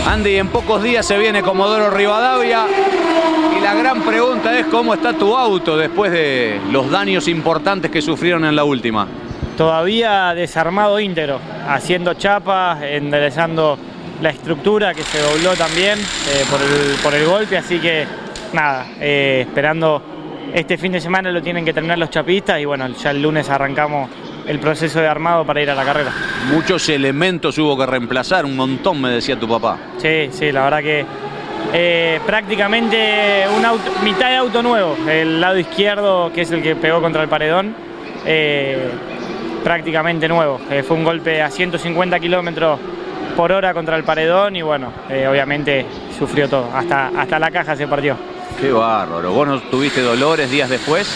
Andy, 0.05 0.35
en 0.35 0.49
pocos 0.49 0.83
días 0.83 1.05
se 1.05 1.17
viene 1.17 1.41
Comodoro 1.41 1.91
Rivadavia 1.91 2.65
y 3.57 3.61
la 3.61 3.73
gran 3.73 4.01
pregunta 4.01 4.59
es 4.59 4.65
cómo 4.65 4.95
está 4.95 5.13
tu 5.13 5.33
auto 5.33 5.77
después 5.77 6.11
de 6.11 6.59
los 6.73 6.91
daños 6.91 7.29
importantes 7.29 7.89
que 7.89 8.01
sufrieron 8.01 8.43
en 8.43 8.57
la 8.57 8.65
última. 8.65 9.07
Todavía 9.59 10.33
desarmado 10.35 11.01
íntegro, 11.01 11.37
haciendo 11.67 12.13
chapas, 12.13 12.81
enderezando 12.81 13.77
la 14.21 14.29
estructura 14.29 14.93
que 14.93 15.03
se 15.03 15.19
dobló 15.19 15.53
también 15.57 15.99
eh, 15.99 16.45
por, 17.03 17.13
el, 17.13 17.25
golpe, 17.25 17.57
así 17.57 17.77
que 17.77 18.07
nada, 18.53 18.87
eh, 19.01 19.43
esperando 19.45 20.01
este 20.53 20.77
fin 20.77 20.93
de 20.93 21.01
semana 21.01 21.29
lo 21.29 21.41
tienen 21.41 21.65
que 21.65 21.73
terminar 21.73 21.97
los 21.97 22.09
chapistas 22.09 22.61
y 22.61 22.63
bueno, 22.63 22.87
ya 22.87 23.11
el 23.11 23.21
lunes 23.21 23.49
arrancamos 23.49 24.09
el 24.47 24.59
proceso 24.59 25.01
de 25.01 25.09
armado 25.09 25.45
para 25.45 25.61
ir 25.61 25.69
a 25.69 25.75
la 25.75 25.83
carrera. 25.83 26.13
Muchos 26.49 26.87
elementos 26.87 27.57
hubo 27.57 27.77
que 27.77 27.85
reemplazar, 27.85 28.45
un 28.45 28.55
montón 28.55 29.01
me 29.01 29.09
decía 29.09 29.37
tu 29.37 29.49
papá. 29.49 29.77
Sí, 29.97 30.29
sí, 30.31 30.53
la 30.53 30.63
verdad 30.63 30.79
que 30.79 31.05
eh, 31.73 32.21
prácticamente 32.25 33.43
un 33.57 33.65
auto, 33.65 33.91
mitad 34.05 34.29
de 34.29 34.37
auto 34.37 34.63
nuevo, 34.63 34.95
el 35.05 35.41
lado 35.41 35.59
izquierdo 35.59 36.31
que 36.31 36.43
es 36.43 36.51
el 36.51 36.63
que 36.63 36.77
pegó 36.77 37.01
contra 37.01 37.21
el 37.21 37.27
paredón, 37.27 37.75
prácticamente 39.63 40.27
nuevo. 40.27 40.59
Eh, 40.69 40.83
fue 40.83 40.97
un 40.97 41.03
golpe 41.03 41.41
a 41.41 41.49
150 41.49 42.19
kilómetros 42.19 42.79
por 43.35 43.51
hora 43.51 43.73
contra 43.73 43.95
el 43.95 44.03
paredón 44.03 44.55
y 44.55 44.61
bueno, 44.61 44.91
obviamente 45.07 45.85
sufrió 46.17 46.49
todo, 46.49 46.69
hasta, 46.73 47.07
hasta 47.07 47.39
la 47.39 47.51
caja 47.51 47.75
se 47.75 47.87
partió. 47.87 48.17
Qué 48.59 48.71
bárbaro, 48.71 49.31
¿vos 49.31 49.47
no 49.47 49.59
tuviste 49.61 50.01
dolores 50.01 50.51
días 50.51 50.69
después? 50.69 51.07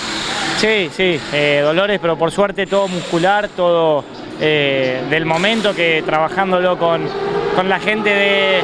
Sí, 0.57 0.89
sí, 0.93 1.19
eh, 1.33 1.61
dolores, 1.61 1.99
pero 2.01 2.15
por 2.15 2.31
suerte 2.31 2.65
todo 2.67 2.87
muscular, 2.87 3.49
todo 3.49 4.05
eh, 4.39 5.01
del 5.09 5.25
momento 5.25 5.75
que 5.75 6.01
trabajándolo 6.05 6.77
con, 6.77 7.05
con 7.53 7.67
la 7.67 7.79
gente 7.79 8.09
de, 8.09 8.61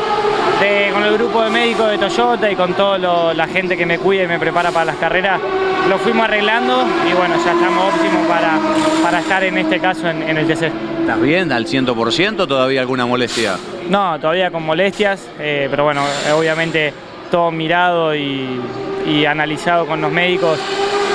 con 0.93 1.03
el 1.03 1.13
grupo 1.15 1.43
de 1.43 1.49
médicos 1.49 1.91
de 1.91 1.97
Toyota 1.97 2.49
y 2.49 2.55
con 2.55 2.73
toda 2.73 3.33
la 3.33 3.47
gente 3.47 3.75
que 3.75 3.85
me 3.85 3.99
cuida 3.99 4.23
y 4.23 4.27
me 4.27 4.39
prepara 4.39 4.71
para 4.71 4.85
las 4.85 4.95
carreras, 4.95 5.41
lo 5.89 5.97
fuimos 5.97 6.25
arreglando 6.25 6.85
y 7.09 7.13
bueno, 7.13 7.35
ya 7.43 7.51
estamos 7.51 7.93
óptimos 7.93 8.27
para, 8.27 8.59
para 9.01 9.19
estar 9.19 9.43
en 9.43 9.57
este 9.57 9.79
caso 9.79 10.07
en, 10.07 10.37
el 10.37 10.45
TC. 10.45 10.71
¿Estás 11.01 11.19
bien 11.19 11.51
al 11.51 11.65
100%? 11.65 12.47
¿Todavía 12.47 12.81
alguna 12.81 13.07
molestia? 13.07 13.57
No, 13.89 14.19
todavía 14.19 14.51
con 14.51 14.63
molestias, 14.63 15.27
eh, 15.39 15.67
pero 15.71 15.85
bueno, 15.85 16.03
obviamente 16.35 16.93
todo 17.31 17.49
mirado 17.49 18.15
y, 18.15 18.61
y 19.07 19.25
analizado 19.25 19.87
con 19.87 19.99
los 19.99 20.11
médicos 20.11 20.59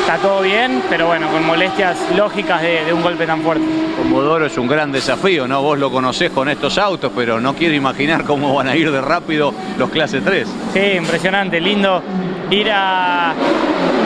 está 0.01 0.19
todo 0.19 0.43
bien, 0.43 0.83
pero 0.91 1.07
bueno, 1.07 1.29
con 1.29 1.47
molestias 1.47 1.97
lógicas 2.15 2.61
de, 2.61 2.93
un 2.93 3.01
golpe 3.01 3.27
tan 3.27 3.41
fuerte. 3.41 3.65
Comodoro 3.97 4.45
es 4.45 4.59
un 4.59 4.67
gran 4.67 4.93
desafío, 4.93 5.47
¿no? 5.47 5.63
Vos 5.63 5.79
lo 5.79 5.91
conocés 5.91 6.31
con 6.31 6.49
estos 6.49 6.77
autos, 6.79 7.13
pero 7.15 7.41
no 7.41 7.55
quiero 7.55 7.75
imaginar 7.75 8.25
cómo 8.25 8.53
van 8.53 8.69
a 8.69 8.77
ir 8.77 8.91
de 8.91 9.01
rápido 9.01 9.55
los 9.79 9.89
clase 9.89 10.21
3. 10.21 10.47
Sí, 10.75 10.81
impresionante, 10.99 11.61
lindo 11.61 12.03
ir 12.51 12.71
a, 12.71 13.33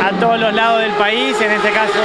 a 0.02 0.12
todos 0.20 0.38
los 0.38 0.54
lados 0.54 0.80
del 0.80 0.92
país, 0.92 1.36
en 1.40 1.52
este 1.52 1.70
caso 1.70 1.98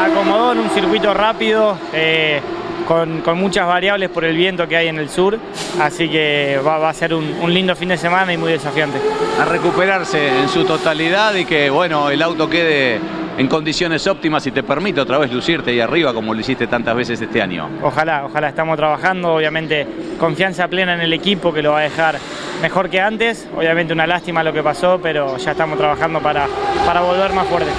a 0.00 0.08
Comodoro, 0.14 0.60
un 0.60 0.70
circuito 0.70 1.14
rápido. 1.14 1.76
Eh, 1.92 2.40
con, 2.86 3.22
muchas 3.38 3.68
variables 3.68 4.08
por 4.08 4.24
el 4.24 4.36
viento 4.36 4.66
que 4.66 4.76
hay 4.76 4.88
en 4.88 4.98
el 4.98 5.08
sur, 5.08 5.38
así 5.80 6.08
que 6.08 6.60
va, 6.66 6.88
a 6.88 6.92
ser 6.92 7.14
un, 7.14 7.36
un, 7.40 7.54
lindo 7.54 7.76
fin 7.76 7.90
de 7.90 7.96
semana 7.96 8.32
y 8.32 8.36
muy 8.36 8.50
desafiante. 8.50 8.98
A 9.40 9.44
recuperarse 9.44 10.40
en 10.40 10.48
su 10.48 10.64
totalidad 10.64 11.34
y 11.36 11.44
que 11.44 11.70
bueno, 11.70 12.10
el 12.10 12.20
auto 12.20 12.50
quede 12.50 12.98
en 13.40 13.48
condiciones 13.48 14.06
óptimas 14.06 14.46
y 14.46 14.50
te 14.50 14.62
permite 14.62 15.00
otra 15.00 15.16
vez 15.16 15.32
lucirte 15.32 15.70
ahí 15.70 15.80
arriba 15.80 16.12
como 16.12 16.34
lo 16.34 16.40
hiciste 16.40 16.66
tantas 16.66 16.94
veces 16.94 17.22
este 17.22 17.40
año. 17.40 17.70
Ojalá, 17.82 18.26
ojalá 18.26 18.50
estamos 18.50 18.76
trabajando, 18.76 19.32
obviamente 19.32 19.86
confianza 20.18 20.68
plena 20.68 20.92
en 20.92 21.00
el 21.00 21.14
equipo 21.14 21.50
que 21.50 21.62
lo 21.62 21.72
va 21.72 21.78
a 21.78 21.82
dejar 21.84 22.18
mejor 22.60 22.90
que 22.90 23.00
antes, 23.00 23.48
obviamente 23.56 23.94
una 23.94 24.06
lástima 24.06 24.44
lo 24.44 24.52
que 24.52 24.62
pasó, 24.62 25.00
pero 25.02 25.38
ya 25.38 25.52
estamos 25.52 25.78
trabajando 25.78 26.20
para, 26.20 26.46
para 26.84 27.00
volver 27.00 27.32
más 27.32 27.46
fuerte. 27.46 27.70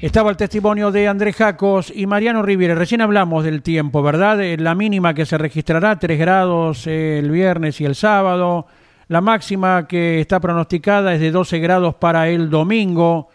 Estaba 0.00 0.30
el 0.30 0.36
testimonio 0.36 0.92
de 0.92 1.08
Andrés 1.08 1.34
Jacos 1.34 1.92
y 1.92 2.06
Mariano 2.06 2.42
Riviere. 2.42 2.76
Recién 2.76 3.00
hablamos 3.00 3.42
del 3.42 3.62
tiempo, 3.62 4.04
¿verdad? 4.04 4.38
La 4.58 4.76
mínima 4.76 5.12
que 5.12 5.26
se 5.26 5.38
registrará, 5.38 5.98
3 5.98 6.20
grados 6.20 6.86
el 6.86 7.32
viernes 7.32 7.80
y 7.80 7.84
el 7.84 7.96
sábado. 7.96 8.68
La 9.12 9.20
máxima 9.20 9.86
que 9.86 10.22
está 10.22 10.40
pronosticada 10.40 11.12
es 11.12 11.20
de 11.20 11.30
12 11.30 11.58
grados 11.58 11.96
para 11.96 12.30
el 12.30 12.48
domingo. 12.48 13.28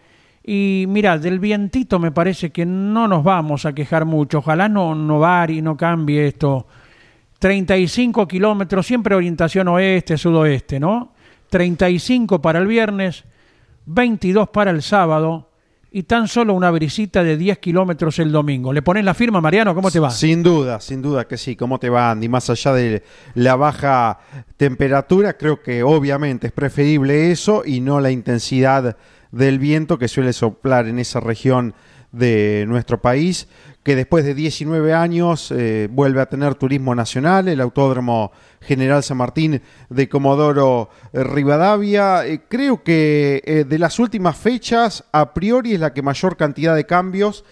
Y 0.44 0.86
mira, 0.88 1.20
del 1.20 1.38
vientito 1.38 2.00
me 2.00 2.12
parece 2.12 2.50
que 2.50 2.66
no 2.66 3.08
nos 3.08 3.24
vamos 3.24 3.64
a 3.68 3.74
quejar 3.74 4.04
mucho. 4.04 4.40
Ojalá 4.40 4.68
no, 4.68 4.96
no 4.96 5.20
varie, 5.20 5.62
no 5.62 5.78
cambie 5.78 6.30
esto. 6.30 6.66
35 7.38 8.28
kilómetros, 8.28 8.88
siempre 8.88 9.14
orientación 9.14 9.68
oeste, 9.68 10.18
sudoeste, 10.18 10.80
¿no? 10.80 11.14
35 11.52 12.42
para 12.42 12.58
el 12.58 12.66
viernes, 12.66 13.24
22 13.86 14.50
para 14.50 14.72
el 14.72 14.82
sábado 14.82 15.52
y 15.92 16.04
tan 16.04 16.28
solo 16.28 16.54
una 16.54 16.70
brisita 16.72 17.24
de 17.24 17.38
10 17.38 17.60
kilómetros 17.60 18.20
el 18.20 18.32
domingo. 18.32 18.74
¿Le 18.74 18.82
pones 18.82 19.06
la 19.06 19.14
firma, 19.14 19.42
Mariano? 19.42 19.74
¿Cómo 19.74 19.90
te 19.90 20.00
va? 20.00 20.12
Sin 20.12 20.44
duda, 20.44 20.80
sin 20.82 21.02
duda 21.02 21.28
que 21.28 21.38
sí. 21.38 21.56
¿Cómo 21.56 21.80
te 21.80 21.90
va, 21.90 22.12
Andy? 22.12 22.28
Más 22.28 22.50
allá 22.50 22.74
de 22.74 23.04
la 23.36 23.56
baja 23.56 24.20
temperatura, 24.58 25.38
creo 25.38 25.62
que 25.62 25.84
obviamente 25.84 26.48
es 26.48 26.54
preferible 26.54 27.32
eso 27.32 27.64
y 27.66 27.80
no 27.80 28.00
la 28.00 28.12
intensidad 28.12 28.98
del 29.32 29.60
viento 29.60 29.98
que 29.98 30.08
suele 30.08 30.34
soplar 30.34 30.88
en 30.88 31.00
esa 31.00 31.20
región 31.20 31.74
de 32.12 32.66
nuestro 32.68 33.02
país, 33.02 33.48
que 33.88 33.96
después 33.96 34.26
de 34.26 34.34
19 34.34 34.94
años 34.94 35.50
eh, 35.50 35.88
vuelve 35.90 36.20
a 36.20 36.26
tener 36.26 36.56
turismo 36.56 36.94
nacional, 36.94 37.48
el 37.48 37.62
Autódromo 37.62 38.34
General 38.60 39.02
San 39.02 39.16
Martín 39.16 39.62
de 39.90 40.10
Comodoro 40.10 40.90
eh, 41.14 41.24
Rivadavia. 41.24 42.28
Eh, 42.28 42.42
creo 42.50 42.84
que 42.84 43.66
de 43.66 43.80
las 43.80 43.98
últimas 44.00 44.36
fechas, 44.36 45.06
a 45.14 45.34
priori 45.34 45.76
es 45.76 45.80
la 45.80 45.94
que 45.94 46.02
mayor 46.02 46.36
cantidad 46.36 46.76
de 46.76 46.86
cambios 46.86 47.46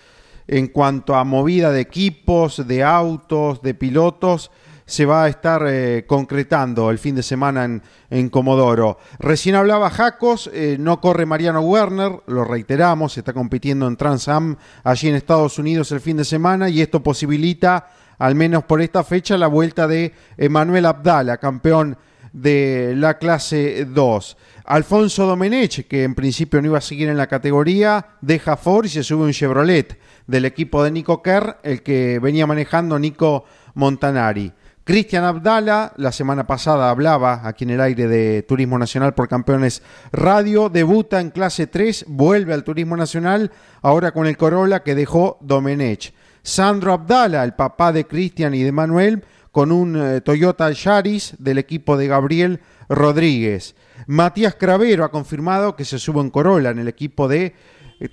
en 0.49 0.67
cuanto 0.67 1.15
a 1.15 1.23
movida 1.23 1.71
de 1.71 1.79
equipos, 1.79 2.67
de 2.67 2.83
autos, 2.83 3.61
de 3.61 3.73
pilotos 3.73 4.51
se 4.85 5.05
va 5.05 5.23
a 5.23 5.29
estar 5.29 5.65
eh, 5.67 6.05
concretando 6.07 6.91
el 6.91 6.99
fin 6.99 7.15
de 7.15 7.23
semana 7.23 7.81
en, 8.09 8.29
Comodoro. 8.29 8.99
Recién 9.19 9.55
hablaba 9.55 9.89
Jacos, 9.89 10.49
eh, 10.53 10.77
no 10.79 11.01
corre 11.01 11.25
Mariano 11.25 11.61
Werner, 11.61 12.21
lo 12.27 12.45
reiteramos, 12.45 13.17
está 13.17 13.33
compitiendo 13.33 13.87
en 13.87 13.97
Trans 13.97 14.27
Am 14.27 14.57
allí 14.83 15.09
en 15.09 15.15
Estados 15.15 15.57
Unidos 15.57 15.91
el 15.91 16.01
fin 16.01 16.17
de 16.17 16.25
semana 16.25 16.69
y 16.69 16.81
esto 16.81 17.01
posibilita, 17.01 17.87
al 18.19 18.35
menos 18.35 18.63
por 18.63 18.81
esta 18.81 19.03
fecha, 19.03 19.37
la 19.37 19.47
vuelta 19.47 19.87
de 19.87 20.13
Emanuel 20.37 20.85
Abdala, 20.85 21.37
campeón 21.37 21.97
de 22.31 22.93
la 22.95 23.17
clase 23.17 23.85
2. 23.85 24.37
Alfonso 24.65 25.25
Domenech, 25.25 25.87
que 25.87 26.03
en 26.03 26.15
principio 26.15 26.61
no 26.61 26.67
iba 26.67 26.77
a 26.77 26.81
seguir 26.81 27.07
en 27.07 27.17
la 27.17 27.27
categoría, 27.27 28.17
deja 28.21 28.57
Ford 28.57 28.85
y 28.85 28.89
se 28.89 29.03
sube 29.03 29.23
un 29.23 29.31
Chevrolet 29.31 29.97
del 30.27 30.45
equipo 30.45 30.83
de 30.83 30.91
Nico 30.91 31.21
Kerr, 31.21 31.57
el 31.63 31.81
que 31.81 32.19
venía 32.19 32.47
manejando 32.47 32.99
Nico 32.99 33.45
Montanari. 33.75 34.51
Cristian 34.85 35.23
Abdala, 35.23 35.93
la 35.97 36.11
semana 36.11 36.45
pasada 36.45 36.91
hablaba 36.91 37.41
aquí 37.43 37.63
en 37.63 37.71
el 37.71 37.81
aire 37.81 38.07
de 38.07 38.43
Turismo 38.43 38.77
Nacional 38.77 39.15
por 39.15 39.27
Campeones 39.27 39.81
Radio, 40.11 40.69
debuta 40.69 41.19
en 41.19 41.31
clase 41.31 41.65
3, 41.65 42.05
vuelve 42.07 42.53
al 42.53 42.63
Turismo 42.63 42.95
Nacional, 42.95 43.51
ahora 43.81 44.11
con 44.11 44.27
el 44.27 44.37
Corolla 44.37 44.83
que 44.83 44.93
dejó 44.93 45.39
Domenech. 45.41 46.13
Sandro 46.43 46.93
Abdala, 46.93 47.43
el 47.43 47.55
papá 47.55 47.91
de 47.91 48.05
Cristian 48.05 48.53
y 48.53 48.61
de 48.61 48.71
Manuel, 48.71 49.23
con 49.51 49.71
un 49.71 49.95
eh, 49.95 50.21
Toyota 50.21 50.69
Yaris 50.71 51.33
del 51.39 51.57
equipo 51.57 51.97
de 51.97 52.05
Gabriel 52.05 52.59
Rodríguez. 52.87 53.75
Matías 54.05 54.53
Cravero 54.53 55.03
ha 55.03 55.09
confirmado 55.09 55.75
que 55.75 55.83
se 55.83 55.97
sube 55.97 56.21
en 56.21 56.29
Corolla 56.29 56.69
en 56.69 56.77
el 56.77 56.87
equipo 56.87 57.27
de 57.27 57.55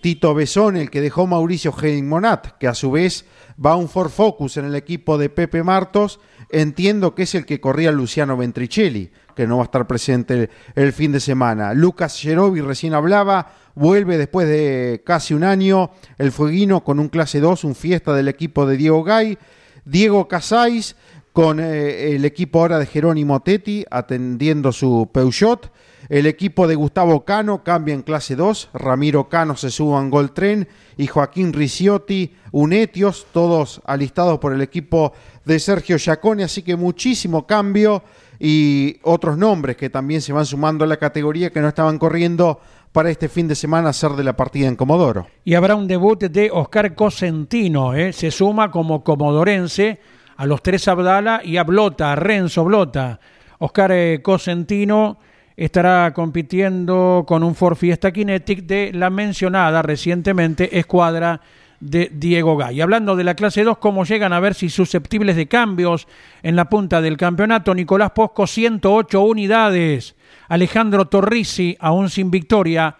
Tito 0.00 0.34
Besón, 0.34 0.76
el 0.76 0.90
que 0.90 1.00
dejó 1.00 1.26
Mauricio 1.26 1.74
Monat, 2.02 2.58
que 2.58 2.68
a 2.68 2.74
su 2.74 2.90
vez 2.90 3.24
va 3.64 3.72
a 3.72 3.76
un 3.76 3.88
Ford 3.88 4.10
Focus 4.10 4.56
en 4.56 4.64
el 4.64 4.74
equipo 4.74 5.18
de 5.18 5.28
Pepe 5.28 5.62
Martos 5.62 6.20
entiendo 6.52 7.14
que 7.14 7.22
es 7.22 7.34
el 7.34 7.46
que 7.46 7.60
corría 7.60 7.90
Luciano 7.90 8.36
Ventricelli, 8.36 9.10
que 9.34 9.46
no 9.46 9.56
va 9.56 9.62
a 9.62 9.64
estar 9.64 9.86
presente 9.86 10.50
el, 10.74 10.92
fin 10.92 11.10
de 11.10 11.18
semana. 11.18 11.72
Lucas 11.74 12.20
Gerovi 12.20 12.60
recién 12.60 12.94
hablaba, 12.94 13.54
vuelve 13.74 14.18
después 14.18 14.46
de 14.46 15.02
casi 15.04 15.34
un 15.34 15.42
año 15.42 15.90
el 16.18 16.30
Fueguino 16.30 16.84
con 16.84 17.00
un 17.00 17.08
clase 17.08 17.40
2, 17.40 17.64
un 17.64 17.74
fiesta 17.74 18.12
del 18.14 18.28
equipo 18.28 18.66
de 18.66 18.76
Diego 18.76 19.02
Gay. 19.02 19.38
Diego 19.84 20.28
Casais 20.28 20.94
con 21.32 21.58
eh, 21.58 22.14
el 22.14 22.24
equipo 22.26 22.60
ahora 22.60 22.78
de 22.78 22.86
Jerónimo 22.86 23.40
Tetti 23.40 23.84
atendiendo 23.90 24.70
su 24.70 25.08
Peugeot. 25.12 25.72
El 26.12 26.26
equipo 26.26 26.66
de 26.66 26.74
Gustavo 26.74 27.24
Cano 27.24 27.64
cambia 27.64 27.94
en 27.94 28.02
clase 28.02 28.36
2, 28.36 28.68
Ramiro 28.74 29.30
Cano 29.30 29.56
se 29.56 29.70
sube 29.70 29.98
en 29.98 30.10
Gol 30.10 30.34
Tren 30.34 30.68
y 30.98 31.06
Joaquín 31.06 31.54
Ricciotti, 31.54 32.34
Unetios, 32.50 33.26
todos 33.32 33.80
alistados 33.86 34.38
por 34.38 34.52
el 34.52 34.60
equipo 34.60 35.14
de 35.46 35.58
Sergio 35.58 35.96
Giacone, 35.96 36.44
así 36.44 36.60
que 36.60 36.76
muchísimo 36.76 37.46
cambio 37.46 38.02
y 38.38 38.98
otros 39.04 39.38
nombres 39.38 39.78
que 39.78 39.88
también 39.88 40.20
se 40.20 40.34
van 40.34 40.44
sumando 40.44 40.84
a 40.84 40.86
la 40.86 40.98
categoría 40.98 41.48
que 41.48 41.62
no 41.62 41.68
estaban 41.68 41.98
corriendo 41.98 42.60
para 42.92 43.08
este 43.08 43.30
fin 43.30 43.48
de 43.48 43.54
semana 43.54 43.88
a 43.88 43.94
ser 43.94 44.10
de 44.10 44.24
la 44.24 44.36
partida 44.36 44.68
en 44.68 44.76
Comodoro. 44.76 45.28
Y 45.46 45.54
habrá 45.54 45.76
un 45.76 45.88
debut 45.88 46.24
de 46.24 46.50
Oscar 46.52 46.94
Cosentino, 46.94 47.94
¿eh? 47.94 48.12
se 48.12 48.30
suma 48.30 48.70
como 48.70 49.02
comodorense 49.02 49.98
a 50.36 50.44
los 50.44 50.62
tres 50.62 50.86
Abdala 50.88 51.40
y 51.42 51.56
a 51.56 51.64
Blota, 51.64 52.12
a 52.12 52.16
Renzo 52.16 52.64
Blota. 52.64 53.18
Oscar 53.60 53.92
eh, 53.92 54.20
Cosentino 54.22 55.16
estará 55.56 56.12
compitiendo 56.12 57.24
con 57.26 57.42
un 57.42 57.54
Ford 57.54 57.76
Fiesta 57.76 58.12
Kinetic 58.12 58.64
de 58.64 58.92
la 58.92 59.10
mencionada 59.10 59.82
recientemente 59.82 60.78
escuadra 60.78 61.40
de 61.82 62.10
Diego 62.14 62.56
Gay. 62.56 62.80
Hablando 62.80 63.16
de 63.16 63.24
la 63.24 63.34
clase 63.34 63.64
2, 63.64 63.78
cómo 63.78 64.04
llegan 64.04 64.32
a 64.32 64.40
ver 64.40 64.54
si 64.54 64.70
susceptibles 64.70 65.34
de 65.34 65.48
cambios 65.48 66.06
en 66.42 66.54
la 66.54 66.68
punta 66.68 67.00
del 67.00 67.16
campeonato. 67.16 67.74
Nicolás 67.74 68.12
Posco, 68.12 68.46
108 68.46 69.20
unidades. 69.20 70.14
Alejandro 70.48 71.06
Torrisi, 71.06 71.76
aún 71.80 72.08
sin 72.08 72.30
victoria 72.30 72.96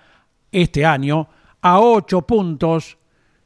este 0.51 0.85
año, 0.85 1.29
a 1.61 1.79
8 1.81 2.23
puntos. 2.23 2.99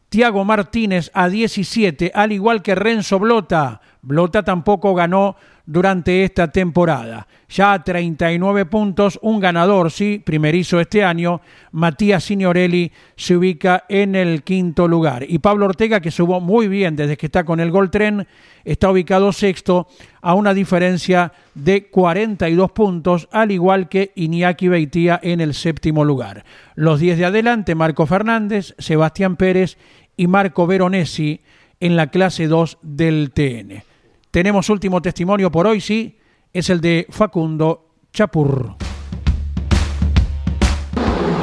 Tiago 0.08 0.44
Martínez 0.44 1.10
a 1.12 1.28
17, 1.28 2.12
al 2.14 2.32
igual 2.32 2.62
que 2.62 2.74
Renzo 2.74 3.18
Blota. 3.18 3.82
Blota 4.00 4.42
tampoco 4.42 4.94
ganó 4.94 5.36
durante 5.66 6.22
esta 6.24 6.48
temporada. 6.48 7.26
Ya 7.48 7.82
39 7.82 8.66
puntos, 8.66 9.18
un 9.22 9.40
ganador, 9.40 9.90
sí, 9.90 10.22
primerizo 10.24 10.80
este 10.80 11.04
año. 11.04 11.40
Matías 11.72 12.24
Signorelli 12.24 12.92
se 13.16 13.36
ubica 13.36 13.84
en 13.88 14.14
el 14.14 14.42
quinto 14.42 14.88
lugar. 14.88 15.24
Y 15.28 15.38
Pablo 15.40 15.66
Ortega, 15.66 16.00
que 16.00 16.10
subió 16.10 16.40
muy 16.40 16.68
bien 16.68 16.96
desde 16.96 17.16
que 17.16 17.26
está 17.26 17.44
con 17.44 17.60
el 17.60 17.70
Gol 17.70 17.90
Tren, 17.90 18.26
está 18.64 18.90
ubicado 18.90 19.32
sexto 19.32 19.88
a 20.22 20.34
una 20.34 20.54
diferencia 20.54 21.32
de 21.54 21.88
42 21.88 22.70
puntos, 22.72 23.28
al 23.32 23.50
igual 23.50 23.88
que 23.88 24.12
Iñaki 24.14 24.68
Beitía 24.68 25.20
en 25.22 25.40
el 25.40 25.54
séptimo 25.54 26.04
lugar. 26.04 26.44
Los 26.74 27.00
10 27.00 27.18
de 27.18 27.24
adelante, 27.26 27.74
Marco 27.74 28.06
Fernández, 28.06 28.74
Sebastián 28.78 29.36
Pérez 29.36 29.78
y 30.16 30.26
Marco 30.26 30.66
Veronesi 30.66 31.40
en 31.80 31.96
la 31.96 32.08
clase 32.08 32.46
2 32.46 32.78
del 32.82 33.30
TN. 33.32 33.95
Tenemos 34.36 34.68
último 34.68 35.00
testimonio 35.00 35.50
por 35.50 35.66
hoy, 35.66 35.80
sí, 35.80 36.20
es 36.52 36.68
el 36.68 36.82
de 36.82 37.06
Facundo 37.08 37.86
Chapur. 38.12 38.76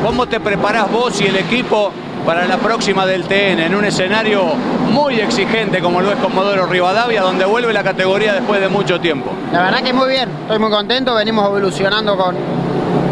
¿Cómo 0.05 0.27
te 0.27 0.39
preparás 0.39 0.91
vos 0.91 1.19
y 1.19 1.25
el 1.25 1.37
equipo 1.37 1.91
para 2.23 2.45
la 2.45 2.59
próxima 2.59 3.07
del 3.07 3.23
TN 3.23 3.61
en 3.61 3.73
un 3.73 3.83
escenario 3.83 4.43
muy 4.91 5.15
exigente 5.15 5.81
como 5.81 6.01
lo 6.01 6.11
es 6.11 6.19
Comodoro 6.19 6.67
Rivadavia, 6.67 7.23
donde 7.23 7.45
vuelve 7.45 7.73
la 7.73 7.83
categoría 7.83 8.35
después 8.35 8.61
de 8.61 8.69
mucho 8.69 9.01
tiempo? 9.01 9.31
La 9.51 9.63
verdad 9.63 9.81
que 9.81 9.91
muy 9.91 10.09
bien, 10.09 10.29
estoy 10.41 10.59
muy 10.59 10.69
contento, 10.69 11.15
venimos 11.15 11.47
evolucionando 11.47 12.15
con, 12.15 12.35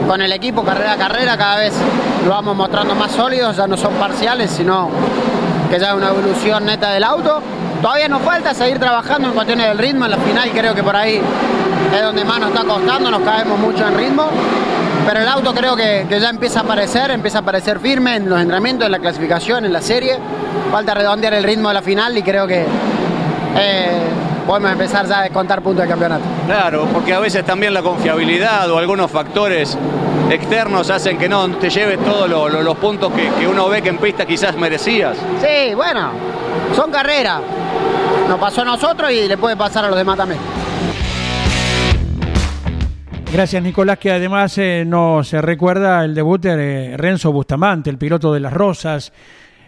con 0.07 0.21
el 0.21 0.31
equipo 0.31 0.63
carrera 0.63 0.93
a 0.93 0.97
carrera, 0.97 1.35
cada 1.35 1.57
vez 1.57 1.73
lo 2.23 2.29
vamos 2.29 2.55
mostrando 2.55 2.93
más 2.93 3.13
sólidos, 3.13 3.57
ya 3.57 3.65
no 3.65 3.75
son 3.75 3.95
parciales, 3.95 4.51
sino 4.51 4.91
que 5.71 5.79
ya 5.79 5.89
es 5.89 5.95
una 5.95 6.09
evolución 6.09 6.67
neta 6.67 6.91
del 6.91 7.03
auto 7.03 7.41
Todavía 7.81 8.07
nos 8.07 8.21
falta 8.21 8.53
seguir 8.53 8.77
trabajando 8.77 9.29
en 9.29 9.33
cuestiones 9.33 9.67
del 9.67 9.77
ritmo, 9.79 10.05
en 10.05 10.11
la 10.11 10.17
final 10.17 10.51
creo 10.51 10.75
que 10.75 10.83
por 10.83 10.95
ahí 10.95 11.19
es 11.93 12.01
donde 12.01 12.23
más 12.23 12.39
nos 12.39 12.49
está 12.49 12.63
costando, 12.63 13.09
nos 13.09 13.21
caemos 13.21 13.57
mucho 13.57 13.87
en 13.87 13.97
ritmo, 13.97 14.29
pero 15.07 15.21
el 15.21 15.27
auto 15.27 15.51
creo 15.53 15.75
que, 15.75 16.05
ya 16.07 16.29
empieza 16.29 16.59
a 16.59 16.63
aparecer, 16.63 17.09
empieza 17.09 17.39
a 17.39 17.41
aparecer 17.41 17.79
firme 17.79 18.17
en 18.17 18.29
los 18.29 18.39
entrenamientos, 18.39 18.85
en 18.85 18.91
la 18.91 18.99
clasificación, 18.99 19.65
en 19.65 19.73
la 19.73 19.81
serie, 19.81 20.19
falta 20.71 20.93
redondear 20.93 21.33
el 21.33 21.43
ritmo 21.43 21.69
de 21.69 21.73
la 21.73 21.81
final 21.81 22.15
y 22.15 22.21
creo 22.21 22.45
que 22.45 22.65
eh, 23.57 24.01
podemos 24.45 24.71
empezar 24.73 25.07
ya 25.07 25.19
a 25.19 25.23
descontar 25.23 25.63
puntos 25.63 25.81
del 25.81 25.89
campeonato. 25.89 26.23
Claro, 26.45 26.87
porque 26.93 27.15
a 27.15 27.19
veces 27.19 27.43
también 27.43 27.73
la 27.73 27.81
confiabilidad 27.81 28.69
o 28.69 28.77
algunos 28.77 29.09
factores 29.09 29.75
externos 30.29 30.91
hacen 30.91 31.17
que 31.17 31.27
no 31.27 31.49
te 31.55 31.71
lleves 31.71 31.97
todos 32.05 32.29
los 32.29 32.77
puntos 32.77 33.11
que, 33.11 33.27
que 33.39 33.47
uno 33.47 33.67
ve 33.69 33.81
que 33.81 33.89
en 33.89 33.97
pista 33.97 34.23
quizás 34.23 34.55
merecías. 34.55 35.17
Sí, 35.41 35.73
bueno, 35.73 36.11
son 36.75 36.91
carreras. 36.91 37.41
Nos 38.31 38.39
pasó 38.39 38.61
a 38.61 38.63
nosotros 38.63 39.11
y 39.11 39.27
le 39.27 39.37
puede 39.37 39.57
pasar 39.57 39.83
a 39.83 39.89
los 39.89 39.97
demás 39.97 40.15
también. 40.15 40.39
Gracias 43.29 43.61
Nicolás, 43.61 43.97
que 43.97 44.09
además 44.09 44.57
eh, 44.57 44.85
nos 44.87 45.33
recuerda 45.33 46.05
el 46.05 46.15
debut 46.15 46.39
de 46.39 46.95
Renzo 46.95 47.33
Bustamante, 47.33 47.89
el 47.89 47.97
piloto 47.97 48.33
de 48.33 48.39
las 48.39 48.53
Rosas, 48.53 49.11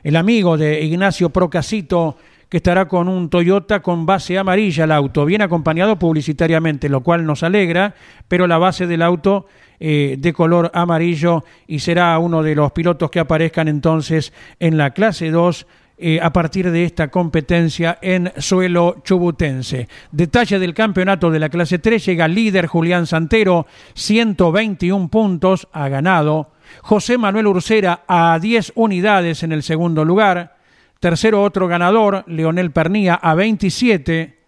el 0.02 0.16
amigo 0.16 0.56
de 0.56 0.82
Ignacio 0.82 1.30
Procasito, 1.30 2.16
que 2.48 2.56
estará 2.56 2.88
con 2.88 3.10
un 3.10 3.30
Toyota 3.30 3.82
con 3.82 4.06
base 4.06 4.38
amarilla 4.38 4.86
el 4.86 4.94
auto, 4.94 5.26
bien 5.26 5.42
acompañado 5.42 6.00
publicitariamente, 6.00 6.88
lo 6.88 7.02
cual 7.02 7.26
nos 7.26 7.44
alegra, 7.44 7.96
pero 8.30 8.48
la 8.48 8.60
base 8.60 8.88
del 8.88 9.02
auto 9.02 9.46
eh, 9.82 10.16
de 10.18 10.32
color 10.32 10.72
amarillo 10.74 11.44
y 11.68 11.80
será 11.80 12.18
uno 12.18 12.42
de 12.42 12.56
los 12.56 12.72
pilotos 12.72 13.12
que 13.12 13.20
aparezcan 13.20 13.68
entonces 13.68 14.32
en 14.62 14.78
la 14.78 14.92
clase 14.92 15.32
2 15.32 15.68
eh, 15.98 16.20
a 16.22 16.34
partir 16.34 16.72
de 16.72 16.86
esta 16.86 17.10
competencia 17.10 18.00
en 18.02 18.32
suelo 18.38 18.98
chubutense. 19.04 19.88
Detalle 20.12 20.58
del 20.58 20.74
campeonato 20.74 21.30
de 21.30 21.40
la 21.40 21.50
clase 21.50 21.80
3, 21.80 22.06
llega 22.06 22.28
líder 22.28 22.66
Julián 22.66 23.06
Santero, 23.06 23.68
121 23.94 25.10
puntos, 25.10 25.68
ha 25.72 25.88
ganado. 25.90 26.52
José 26.82 27.18
Manuel 27.18 27.48
Ursera 27.48 28.04
a 28.08 28.40
10 28.42 28.74
unidades 28.76 29.44
en 29.44 29.52
el 29.52 29.62
segundo 29.62 30.04
lugar. 30.04 30.58
Tercero 31.00 31.44
otro 31.44 31.68
ganador, 31.68 32.24
Leonel 32.28 32.72
Pernía 32.72 33.16
a 33.16 33.36
27. 33.36 34.40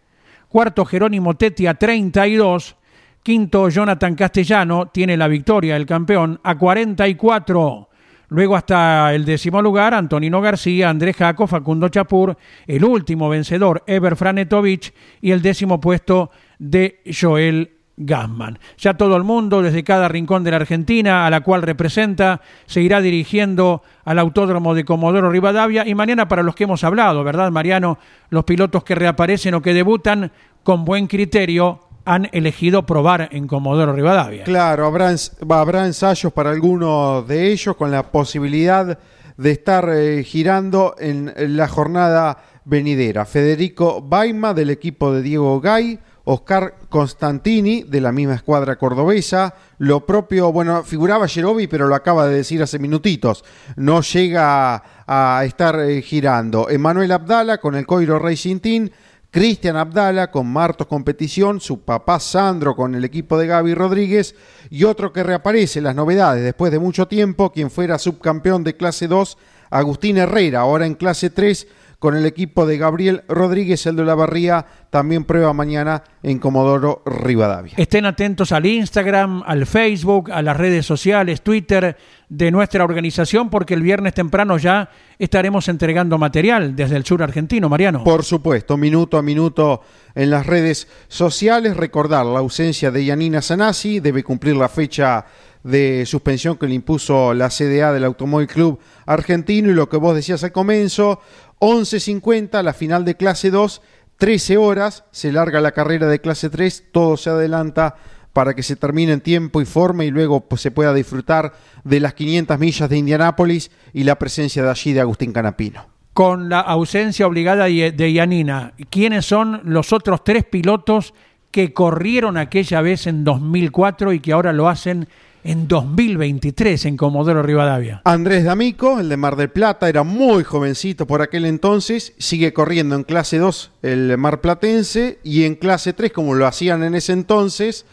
Cuarto 0.50 0.86
Jerónimo 0.86 1.36
Tetti 1.36 1.68
a 1.68 1.76
32. 1.76 2.76
Quinto 3.22 3.70
Jonathan 3.70 4.16
Castellano 4.16 4.88
tiene 4.88 5.18
la 5.18 5.28
victoria, 5.28 5.76
el 5.76 5.86
campeón, 5.86 6.40
a 6.44 6.58
44. 6.58 7.90
Luego 8.30 8.56
hasta 8.56 9.14
el 9.14 9.26
décimo 9.26 9.62
lugar, 9.62 9.94
Antonino 9.94 10.42
García, 10.42 10.90
Andrés 10.90 11.16
Jaco, 11.16 11.48
Facundo 11.48 11.90
Chapur, 11.90 12.38
el 12.68 12.84
último 12.84 13.30
vencedor, 13.30 13.84
Eber 13.88 14.16
Franetovich, 14.16 14.94
y 15.22 15.32
el 15.32 15.42
décimo 15.42 15.80
puesto 15.80 16.32
de 16.60 17.02
Joel 17.06 17.72
Gassman. 17.98 18.60
Ya 18.78 18.96
todo 18.96 19.16
el 19.16 19.24
mundo, 19.24 19.62
desde 19.62 19.84
cada 19.84 20.08
rincón 20.08 20.44
de 20.44 20.52
la 20.52 20.58
Argentina, 20.58 21.26
a 21.26 21.30
la 21.30 21.42
cual 21.42 21.62
representa, 21.62 22.42
se 22.66 22.82
irá 22.82 23.02
dirigiendo 23.02 23.84
al 24.04 24.20
Autódromo 24.20 24.74
de 24.76 24.86
Comodoro 24.86 25.30
Rivadavia 25.30 25.88
y 25.88 25.96
mañana 25.96 26.28
para 26.28 26.44
los 26.44 26.56
que 26.56 26.66
hemos 26.66 26.84
hablado, 26.84 27.24
¿verdad, 27.24 27.52
Mariano? 27.52 27.98
Los 28.30 28.44
pilotos 28.44 28.84
que 28.84 28.96
reaparecen 28.96 29.54
o 29.54 29.62
que 29.62 29.74
debutan 29.74 30.32
con 30.64 30.84
buen 30.84 31.08
criterio 31.08 31.80
han 32.06 32.30
elegido 32.32 32.86
probar 32.86 33.30
en 33.32 33.48
Comodoro 33.48 33.94
Rivadavia. 33.94 34.44
Claro, 34.44 34.86
habrá, 34.86 35.14
habrá 35.50 35.86
ensayos 35.86 36.32
para 36.32 36.52
algunos 36.52 37.28
de 37.28 37.52
ellos 37.52 37.76
con 37.76 37.92
la 37.92 38.04
posibilidad 38.04 38.98
de 39.38 39.52
estar 39.52 39.90
eh, 39.90 40.24
girando 40.24 40.96
en 40.98 41.34
la 41.58 41.68
jornada 41.68 42.38
venidera. 42.66 43.26
Federico 43.26 44.02
Baima 44.02 44.54
del 44.54 44.70
equipo 44.70 45.14
de 45.14 45.22
Diego 45.22 45.62
Gay, 45.62 46.00
Oscar 46.26 46.76
Constantini 46.90 47.84
de 47.84 48.02
la 48.02 48.12
misma 48.12 48.34
escuadra 48.34 48.78
cordobesa, 48.78 49.54
lo 49.78 50.06
propio, 50.06 50.52
bueno, 50.52 50.84
figuraba 50.84 51.28
Jerobi, 51.28 51.68
pero 51.68 51.88
lo 51.88 51.96
acaba 51.96 52.28
de 52.28 52.36
decir 52.36 52.62
hace 52.64 52.80
minutitos, 52.80 53.46
no 53.76 54.02
llega 54.02 54.84
a, 55.06 55.44
estar 55.46 55.80
eh, 55.80 56.02
girando. 56.02 56.70
Emanuel 56.70 57.12
Abdala 57.12 57.60
con 57.60 57.76
el 57.76 57.86
Coiro 57.86 58.18
Racing 58.18 58.60
Team, 58.60 58.90
Cristian 59.36 59.76
Abdala 59.76 60.32
con 60.32 60.48
Martos 60.48 60.88
Competición, 60.88 61.60
su 61.60 61.82
papá 61.82 62.22
Sandro 62.22 62.74
con 62.74 62.96
el 62.96 63.04
equipo 63.04 63.38
de 63.38 63.48
Gaby 63.48 63.74
Rodríguez 63.74 64.34
y 64.70 64.86
otro 64.86 65.12
que 65.12 65.24
reaparece 65.24 65.82
las 65.82 65.94
novedades 65.94 66.42
después 66.42 66.72
de 66.72 66.80
mucho 66.80 67.10
tiempo, 67.10 67.52
quien 67.52 67.70
fuera 67.70 68.00
subcampeón 68.00 68.64
de 68.64 68.78
clase 68.78 69.10
2, 69.10 69.38
Agustín 69.72 70.16
Herrera, 70.16 70.62
ahora 70.62 70.86
en 70.86 70.96
clase 70.96 71.32
3 71.32 71.68
con 72.00 72.16
el 72.16 72.26
equipo 72.26 72.66
de 72.66 72.78
Gabriel 72.78 73.24
Rodríguez, 73.28 73.86
el 73.88 73.98
de 73.98 74.06
la 74.06 74.16
Barría, 74.16 74.68
también 74.90 75.26
prueba 75.26 75.52
mañana 75.52 76.04
en 76.24 76.40
Comodoro 76.40 77.02
Rivadavia. 77.06 77.74
Estén 77.76 78.06
atentos 78.06 78.54
al 78.54 78.66
Instagram, 78.66 79.44
al 79.46 79.66
Facebook, 79.66 80.32
a 80.32 80.42
las 80.42 80.56
redes 80.56 80.86
sociales, 80.86 81.42
Twitter 81.42 81.98
de 82.30 82.52
nuestra 82.52 82.84
organización, 82.84 83.50
porque 83.50 83.74
el 83.74 83.82
viernes 83.82 84.14
temprano 84.14 84.58
ya 84.58 84.90
estaremos 85.20 85.68
entregando 85.68 86.18
material 86.18 86.76
desde 86.76 86.96
el 86.96 87.06
sur 87.06 87.22
argentino, 87.22 87.70
Mariano. 87.70 88.04
Por 88.04 88.24
supuesto, 88.24 88.78
minuto 88.78 89.18
a 89.18 89.22
minuto 89.22 89.82
en 90.16 90.30
las 90.30 90.46
redes 90.46 90.88
sociales. 91.08 91.78
Recordar 91.78 92.26
la 92.26 92.40
ausencia 92.40 92.92
de 92.92 93.06
Yanina 93.06 93.42
Sanasi, 93.42 94.00
debe 94.00 94.24
cumplir 94.24 94.56
la 94.56 94.70
fecha 94.70 95.26
de 95.64 96.06
suspensión 96.06 96.58
que 96.58 96.68
le 96.68 96.76
impuso 96.76 97.34
la 97.34 97.50
CDA 97.50 97.92
del 97.92 98.04
Automóvil 98.04 98.48
Club 98.48 98.80
Argentino 99.08 99.72
y 99.72 99.74
lo 99.74 99.90
que 99.90 99.98
vos 99.98 100.16
decías 100.16 100.44
al 100.44 100.52
comienzo, 100.52 101.20
11.50, 101.60 102.62
la 102.62 102.74
final 102.74 103.04
de 103.04 103.16
clase 103.16 103.50
2, 103.50 103.82
13 104.18 104.58
horas, 104.58 105.06
se 105.12 105.32
larga 105.32 105.62
la 105.62 105.72
carrera 105.72 106.08
de 106.08 106.22
clase 106.22 106.50
3, 106.50 106.86
todo 106.92 107.18
se 107.18 107.32
adelanta 107.32 107.96
para 108.36 108.54
que 108.54 108.64
se 108.64 108.76
termine 108.76 109.14
en 109.14 109.22
tiempo 109.22 109.62
y 109.62 109.66
forma 109.66 110.04
y 110.04 110.12
luego 110.12 110.42
pues, 110.42 110.60
se 110.60 110.70
pueda 110.70 110.94
disfrutar 110.94 111.54
de 111.86 112.02
las 112.02 112.16
500 112.16 112.60
millas 112.60 112.90
de 112.90 112.98
Indianápolis 112.98 113.72
y 113.94 114.04
la 114.04 114.20
presencia 114.20 114.62
de 114.62 114.70
allí 114.70 114.92
de 114.92 115.00
Agustín 115.00 115.32
Canapino. 115.32 115.88
Con 116.12 116.50
la 116.50 116.60
ausencia 116.60 117.28
obligada 117.28 117.66
de 117.66 118.14
Yanina, 118.14 118.74
¿quiénes 118.90 119.26
son 119.26 119.62
los 119.64 119.94
otros 119.94 120.26
tres 120.26 120.44
pilotos 120.44 121.14
que 121.50 121.72
corrieron 121.72 122.36
aquella 122.36 122.82
vez 122.82 123.08
en 123.08 123.24
2004 123.24 124.12
y 124.12 124.20
que 124.20 124.34
ahora 124.34 124.52
lo 124.52 124.68
hacen 124.68 125.08
en 125.46 125.70
2023 125.70 126.84
en 126.86 126.98
Comodoro 126.98 127.42
Rivadavia. 127.42 128.02
Andrés 128.04 128.44
D'Amico, 128.44 129.00
el 129.00 129.08
de 129.08 129.16
Mar 129.16 129.38
del 129.38 129.52
Plata, 129.52 129.88
era 129.88 130.04
muy 130.04 130.44
jovencito 130.44 131.08
por 131.08 131.22
aquel 131.22 131.46
entonces, 131.46 132.14
sigue 132.18 132.52
corriendo 132.52 132.96
en 132.96 133.04
clase 133.04 133.38
2 133.38 133.72
el 133.84 134.18
Mar 134.18 134.42
Platense 134.42 135.20
y 135.24 135.44
en 135.44 135.56
clase 135.56 135.94
3, 135.94 136.12
como 136.12 136.34
lo 136.34 136.48
hacían 136.48 136.84
en 136.84 136.96
ese 136.96 137.14
entonces, 137.14 137.86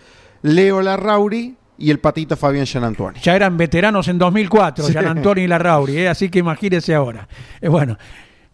Leo 0.43 0.83
Larrauri 0.83 1.57
y 1.79 1.91
el 1.91 1.99
patito 1.99 2.37
Fabián 2.37 2.67
Gianantoni. 2.67 3.21
Ya 3.21 3.35
eran 3.35 3.57
veteranos 3.57 4.09
en 4.09 4.19
2004, 4.19 4.85
sí. 4.85 4.93
Gianantoni 4.93 5.43
y 5.43 5.47
Larrauri, 5.47 5.99
¿eh? 5.99 6.09
así 6.09 6.29
que 6.29 6.39
imagínese 6.39 6.95
ahora. 6.95 7.27
Eh, 7.61 7.69
bueno, 7.69 7.97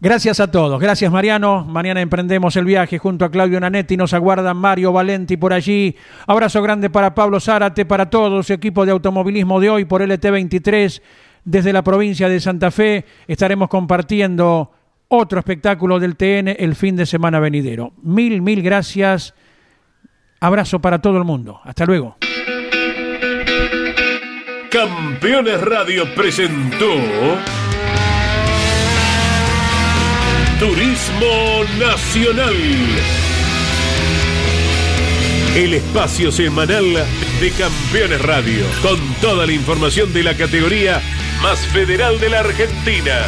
Gracias 0.01 0.39
a 0.39 0.49
todos. 0.49 0.79
Gracias, 0.79 1.11
Mariano. 1.11 1.65
Mañana 1.65 1.99
emprendemos 1.99 2.55
el 2.55 2.63
viaje 2.63 2.97
junto 2.97 3.25
a 3.25 3.31
Claudio 3.31 3.59
Nanetti. 3.59 3.97
Nos 3.97 4.13
aguardan 4.13 4.55
Mario 4.55 4.93
Valenti 4.93 5.35
por 5.35 5.51
allí. 5.51 5.93
Abrazo 6.25 6.61
grande 6.61 6.89
para 6.89 7.13
Pablo 7.13 7.41
Zárate, 7.41 7.85
para 7.85 8.09
todos, 8.09 8.47
su 8.47 8.53
equipo 8.53 8.85
de 8.85 8.93
automovilismo 8.93 9.59
de 9.59 9.69
hoy 9.69 9.83
por 9.83 10.01
LT23. 10.01 11.01
Desde 11.43 11.73
la 11.73 11.83
provincia 11.83 12.29
de 12.29 12.39
Santa 12.39 12.71
Fe 12.71 13.03
estaremos 13.27 13.67
compartiendo 13.67 14.71
otro 15.09 15.39
espectáculo 15.39 15.99
del 15.99 16.15
TN 16.15 16.55
el 16.57 16.75
fin 16.75 16.95
de 16.95 17.05
semana 17.05 17.41
venidero. 17.41 17.91
Mil, 18.01 18.41
mil 18.41 18.61
gracias. 18.61 19.33
Abrazo 20.39 20.79
para 20.79 20.99
todo 20.99 21.17
el 21.17 21.23
mundo. 21.23 21.59
Hasta 21.63 21.85
luego. 21.85 22.17
Campeones 24.69 25.59
Radio 25.61 26.05
presentó. 26.15 26.95
Turismo 30.59 31.63
Nacional. 31.79 32.53
El 35.55 35.73
espacio 35.73 36.31
semanal 36.31 36.85
de 37.41 37.51
Campeones 37.51 38.21
Radio, 38.21 38.65
con 38.81 38.99
toda 39.21 39.45
la 39.45 39.53
información 39.53 40.13
de 40.13 40.23
la 40.23 40.35
categoría 40.37 41.01
más 41.41 41.59
federal 41.67 42.19
de 42.19 42.29
la 42.29 42.39
Argentina. 42.41 43.25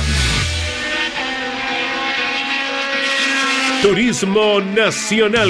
Turismo 3.82 4.62
Nacional. 4.62 5.50